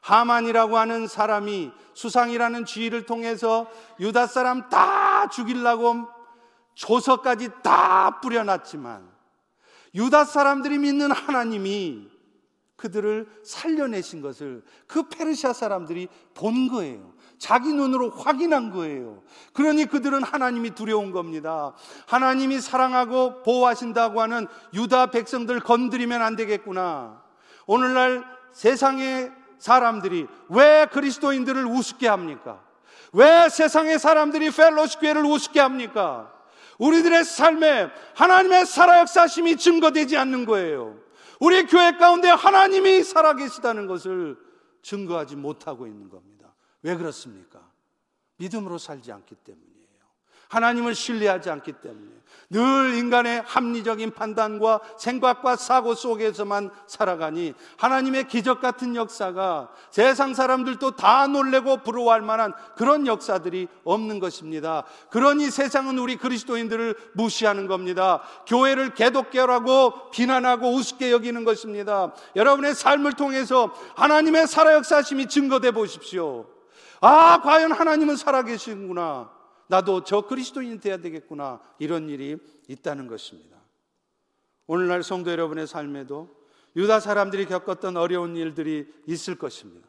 하만이라고 0.00 0.76
하는 0.76 1.06
사람이 1.06 1.70
수상이라는 1.94 2.64
쥐를 2.64 3.06
통해서 3.06 3.70
유다 4.00 4.26
사람 4.26 4.68
다 4.68 5.28
죽이려고 5.28 6.08
조서까지 6.74 7.50
다 7.62 8.18
뿌려놨지만 8.20 9.13
유다 9.94 10.24
사람들이 10.24 10.78
믿는 10.78 11.10
하나님이 11.12 12.08
그들을 12.76 13.26
살려내신 13.44 14.20
것을 14.20 14.62
그 14.86 15.08
페르시아 15.08 15.52
사람들이 15.52 16.08
본 16.34 16.68
거예요. 16.68 17.14
자기 17.38 17.72
눈으로 17.72 18.10
확인한 18.10 18.70
거예요. 18.70 19.22
그러니 19.52 19.86
그들은 19.86 20.22
하나님이 20.22 20.70
두려운 20.70 21.10
겁니다. 21.10 21.72
하나님이 22.06 22.60
사랑하고 22.60 23.42
보호하신다고 23.42 24.20
하는 24.20 24.46
유다 24.72 25.10
백성들 25.12 25.60
건드리면 25.60 26.20
안 26.22 26.36
되겠구나. 26.36 27.22
오늘날 27.66 28.24
세상의 28.52 29.32
사람들이 29.58 30.26
왜 30.48 30.86
그리스도인들을 30.90 31.64
우습게 31.66 32.08
합니까? 32.08 32.62
왜 33.12 33.48
세상의 33.48 33.98
사람들이 33.98 34.50
펠로시 34.50 34.98
교회를 34.98 35.24
우습게 35.24 35.60
합니까? 35.60 36.33
우리들의 36.78 37.24
삶에 37.24 37.90
하나님의 38.14 38.66
살아 38.66 39.00
역사심이 39.00 39.56
증거되지 39.56 40.16
않는 40.16 40.44
거예요. 40.44 40.98
우리 41.40 41.66
교회 41.66 41.92
가운데 41.92 42.28
하나님이 42.28 43.02
살아계시다는 43.02 43.86
것을 43.86 44.36
증거하지 44.82 45.36
못하고 45.36 45.86
있는 45.86 46.08
겁니다. 46.08 46.54
왜 46.82 46.96
그렇습니까? 46.96 47.70
믿음으로 48.36 48.78
살지 48.78 49.12
않기 49.12 49.34
때문이에요. 49.36 49.74
하나님을 50.48 50.94
신뢰하지 50.94 51.50
않기 51.50 51.72
때문에 51.80 52.12
늘 52.50 52.94
인간의 52.94 53.42
합리적인 53.46 54.12
판단과 54.12 54.80
생각과 54.98 55.56
사고 55.56 55.94
속에서만 55.94 56.70
살아가니 56.86 57.54
하나님의 57.76 58.28
기적 58.28 58.60
같은 58.60 58.96
역사가 58.96 59.70
세상 59.90 60.34
사람들도 60.34 60.92
다 60.92 61.26
놀래고 61.26 61.78
부러워할 61.78 62.22
만한 62.22 62.52
그런 62.76 63.06
역사들이 63.06 63.68
없는 63.84 64.18
것입니다. 64.20 64.84
그러니 65.10 65.50
세상은 65.50 65.98
우리 65.98 66.16
그리스도인들을 66.16 66.96
무시하는 67.14 67.66
겁니다. 67.66 68.22
교회를 68.46 68.94
개독교라고 68.94 70.10
비난하고 70.10 70.72
우습게 70.74 71.10
여기는 71.10 71.44
것입니다. 71.44 72.12
여러분의 72.36 72.74
삶을 72.74 73.14
통해서 73.14 73.74
하나님의 73.96 74.46
살아 74.46 74.74
역사심이 74.74 75.26
증거돼 75.26 75.72
보십시오. 75.72 76.46
아, 77.00 77.40
과연 77.42 77.72
하나님은 77.72 78.16
살아계시구나. 78.16 79.33
나도 79.68 80.04
저 80.04 80.22
그리스도인이 80.22 80.80
돼야 80.80 80.98
되겠구나. 80.98 81.60
이런 81.78 82.08
일이 82.08 82.36
있다는 82.68 83.06
것입니다. 83.06 83.56
오늘날 84.66 85.02
성도 85.02 85.30
여러분의 85.30 85.66
삶에도 85.66 86.34
유다 86.76 87.00
사람들이 87.00 87.46
겪었던 87.46 87.96
어려운 87.96 88.36
일들이 88.36 88.86
있을 89.06 89.36
것입니다. 89.36 89.88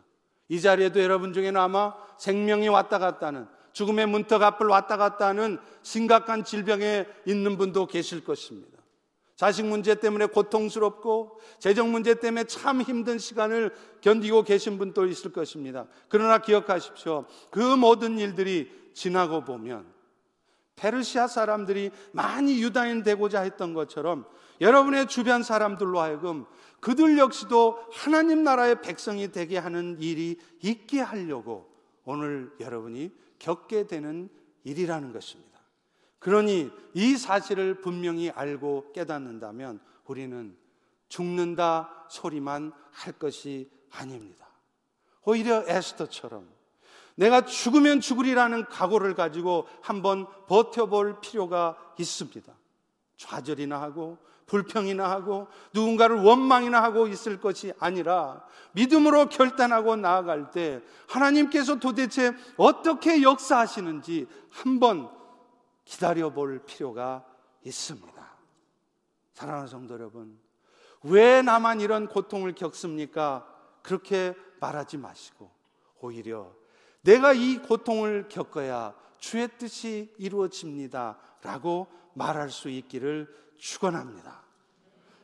이 0.50 0.62
자리에도 0.62 1.02
여러분 1.02 1.34
중에는 1.34 1.60
아마 1.60 1.96
생명이 2.20 2.68
왔다 2.68 3.00
갔다 3.00 3.28
하는 3.28 3.48
죽음의 3.74 4.06
문턱 4.08 4.42
앞을 4.42 4.68
왔다 4.68 4.96
갔다 4.96 5.28
하는 5.28 5.58
심각한 5.82 6.44
질병에 6.44 7.06
있는 7.26 7.58
분도 7.58 7.88
계실 7.88 8.24
것입니다. 8.24 8.76
자식 9.36 9.66
문제 9.66 9.96
때문에 9.96 10.28
고통스럽고 10.28 11.42
재정 11.60 11.92
문제 11.92 12.16
때문에 12.16 12.46
참 12.46 12.82
힘든 12.82 13.18
시간을 13.18 13.76
견디고 14.00 14.44
계신 14.44 14.78
분도 14.78 15.06
있을 15.06 15.34
것입니다. 15.34 15.88
그러나 16.08 16.38
기억하십시오. 16.38 17.26
그 17.50 17.60
모든 17.60 18.18
일들이 18.18 18.72
지나고 18.96 19.44
보면 19.44 19.94
페르시아 20.76 21.28
사람들이 21.28 21.92
많이 22.12 22.62
유다인 22.62 23.04
되고자 23.04 23.42
했던 23.42 23.74
것처럼 23.74 24.26
여러분의 24.62 25.08
주변 25.08 25.44
사람들로 25.44 26.00
하여금 26.00 26.46
그들 26.80 27.18
역시도 27.18 27.80
하나님 27.92 28.44
나라의 28.44 28.82
백성이 28.82 29.32
되게 29.32 29.58
하는 29.58 29.98
일이 30.00 30.40
있게 30.62 31.02
하려고 31.02 31.70
오늘 32.04 32.52
여러분이 32.60 33.12
겪게 33.40 33.88
되는 33.88 34.30
일이라는 34.64 35.12
것입니다. 35.12 35.60
그러니 36.20 36.72
이 36.94 37.18
사실을 37.18 37.82
분명히 37.82 38.30
알고 38.30 38.92
깨닫는다면 38.94 39.80
우리는 40.06 40.58
죽는다 41.10 42.08
소리만 42.10 42.72
할 42.92 43.14
것이 43.14 43.70
아닙니다. 43.92 44.48
오히려 45.24 45.64
에스더처럼 45.68 46.55
내가 47.16 47.46
죽으면 47.46 48.02
죽으리라는 48.02 48.66
각오를 48.66 49.16
가지고 49.16 49.68
한번 49.82 50.28
버텨볼 50.48 51.22
필요가 51.22 51.78
있습니다. 51.98 52.54
좌절이나 53.18 53.82
하고 53.82 54.18
불평이나 54.48 55.10
하고 55.10 55.48
누군가를 55.74 56.18
원망이나 56.18 56.84
하고 56.84 57.08
있을 57.08 57.40
것이 57.40 57.74
아니라 57.80 58.46
믿음으로 58.74 59.30
결단하고 59.30 59.96
나아갈 59.96 60.52
때 60.52 60.82
하나님께서 61.08 61.80
도대체 61.80 62.34
어떻게 62.58 63.24
역사하시는지 63.24 64.28
한번 64.52 65.10
기다려 65.84 66.30
볼 66.30 66.60
필요가 66.66 67.26
있습니다. 67.64 68.14
사랑하는 69.34 69.68
성도 69.68 69.96
여러분, 69.96 70.40
왜 71.04 71.42
나만 71.42 71.82
이런 71.82 72.08
고통을 72.08 72.54
겪습니까? 72.54 73.48
그렇게 73.82 74.36
말하지 74.60 74.98
마시고 74.98 75.52
오히려 76.00 76.52
내가 77.06 77.34
이 77.34 77.60
고통을 77.60 78.26
겪어야 78.30 78.94
주의 79.20 79.48
뜻이 79.58 80.12
이루어집니다. 80.18 81.18
라고 81.44 81.88
말할 82.14 82.50
수 82.50 82.68
있기를 82.70 83.28
축원합니다. 83.58 84.42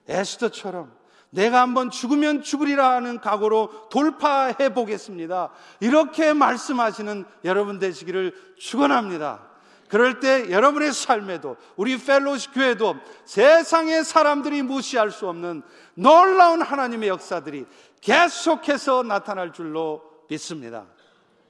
에스더처럼 0.07 0.93
내가 1.31 1.61
한번 1.61 1.89
죽으면 1.89 2.43
죽으리라는 2.43 3.19
각오로 3.19 3.89
돌파해 3.89 4.73
보겠습니다. 4.73 5.51
이렇게 5.79 6.33
말씀하시는 6.33 7.25
여러분 7.45 7.79
되시기를 7.79 8.35
축원합니다. 8.59 9.49
그럴 9.87 10.19
때 10.19 10.51
여러분의 10.51 10.93
삶에도 10.93 11.57
우리 11.77 11.97
펠로시 11.97 12.51
교회도 12.51 12.95
세상의 13.25 14.03
사람들이 14.03 14.61
무시할 14.61 15.09
수 15.09 15.27
없는 15.27 15.63
놀라운 15.95 16.61
하나님의 16.61 17.09
역사들이 17.09 17.65
계속해서 18.01 19.03
나타날 19.03 19.51
줄로 19.51 20.03
믿습니다. 20.29 20.85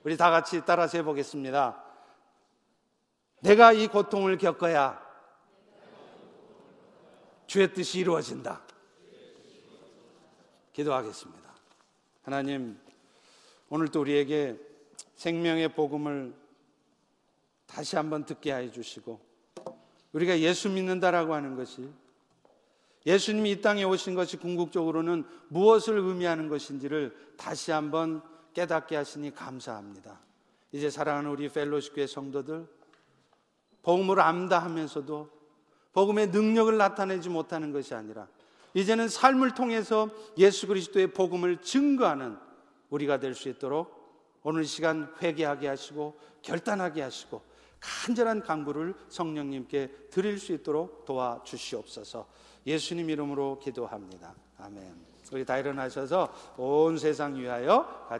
우리 0.04 0.18
다 0.18 0.32
같이 0.32 0.62
따라서 0.66 0.98
해보겠습니다. 0.98 1.84
내가 3.42 3.72
이 3.74 3.88
고통을 3.88 4.38
겪어야 4.38 5.02
주의 7.46 7.72
뜻이 7.74 8.00
이루어진다. 8.00 8.62
기도하겠습니다. 10.74 11.54
하나님, 12.24 12.80
오늘도 13.70 14.02
우리에게 14.02 14.58
생명의 15.16 15.76
복음을 15.76 16.34
다시 17.66 17.96
한번 17.96 18.26
듣게 18.26 18.54
해 18.54 18.72
주시고, 18.72 19.20
우리가 20.14 20.40
예수 20.40 20.70
믿는다라고 20.70 21.34
하는 21.34 21.56
것이 21.56 21.90
예수님이 23.06 23.52
이 23.52 23.62
땅에 23.62 23.84
오신 23.84 24.16
것이 24.16 24.38
궁극적으로는 24.38 25.26
무엇을 25.50 25.98
의미하는 25.98 26.48
것인지를 26.50 27.36
다시 27.38 27.72
한번 27.72 28.22
깨닫게 28.54 28.96
하시니 28.96 29.34
감사합니다. 29.34 30.20
이제 30.72 30.90
사랑하는 30.90 31.30
우리 31.30 31.50
펠로시 31.50 31.92
교회 31.94 32.08
성도들 32.08 32.68
복음을 33.82 34.20
안다 34.20 34.60
하면서도 34.60 35.30
복음의 35.94 36.28
능력을 36.28 36.76
나타내지 36.78 37.30
못하는 37.30 37.72
것이 37.72 37.94
아니라 37.94 38.28
이제는 38.74 39.10
삶을 39.10 39.54
통해서 39.54 40.10
예수 40.38 40.68
그리스도의 40.68 41.08
복음을 41.08 41.58
증거하는 41.62 42.38
우리가 42.90 43.20
될 43.20 43.34
수 43.36 43.50
있도록 43.50 44.02
오늘 44.44 44.66
시간 44.66 45.14
회개하게 45.22 45.68
하시고 45.68 46.20
결단하게 46.42 47.02
하시고 47.02 47.42
간절한 47.80 48.44
강구를 48.44 48.94
성령님께 49.10 50.08
드릴 50.12 50.40
수 50.40 50.54
있도록 50.54 51.06
도와주시옵소서. 51.06 52.28
예수님 52.66 53.10
이름으로 53.10 53.60
기도합니다. 53.60 54.36
아멘. 54.60 55.12
우리 55.32 55.46
다 55.46 55.58
일어나셔서 55.58 56.32
온 56.58 56.98
세상 56.98 57.36
위하여 57.36 58.06
같이 58.08 58.20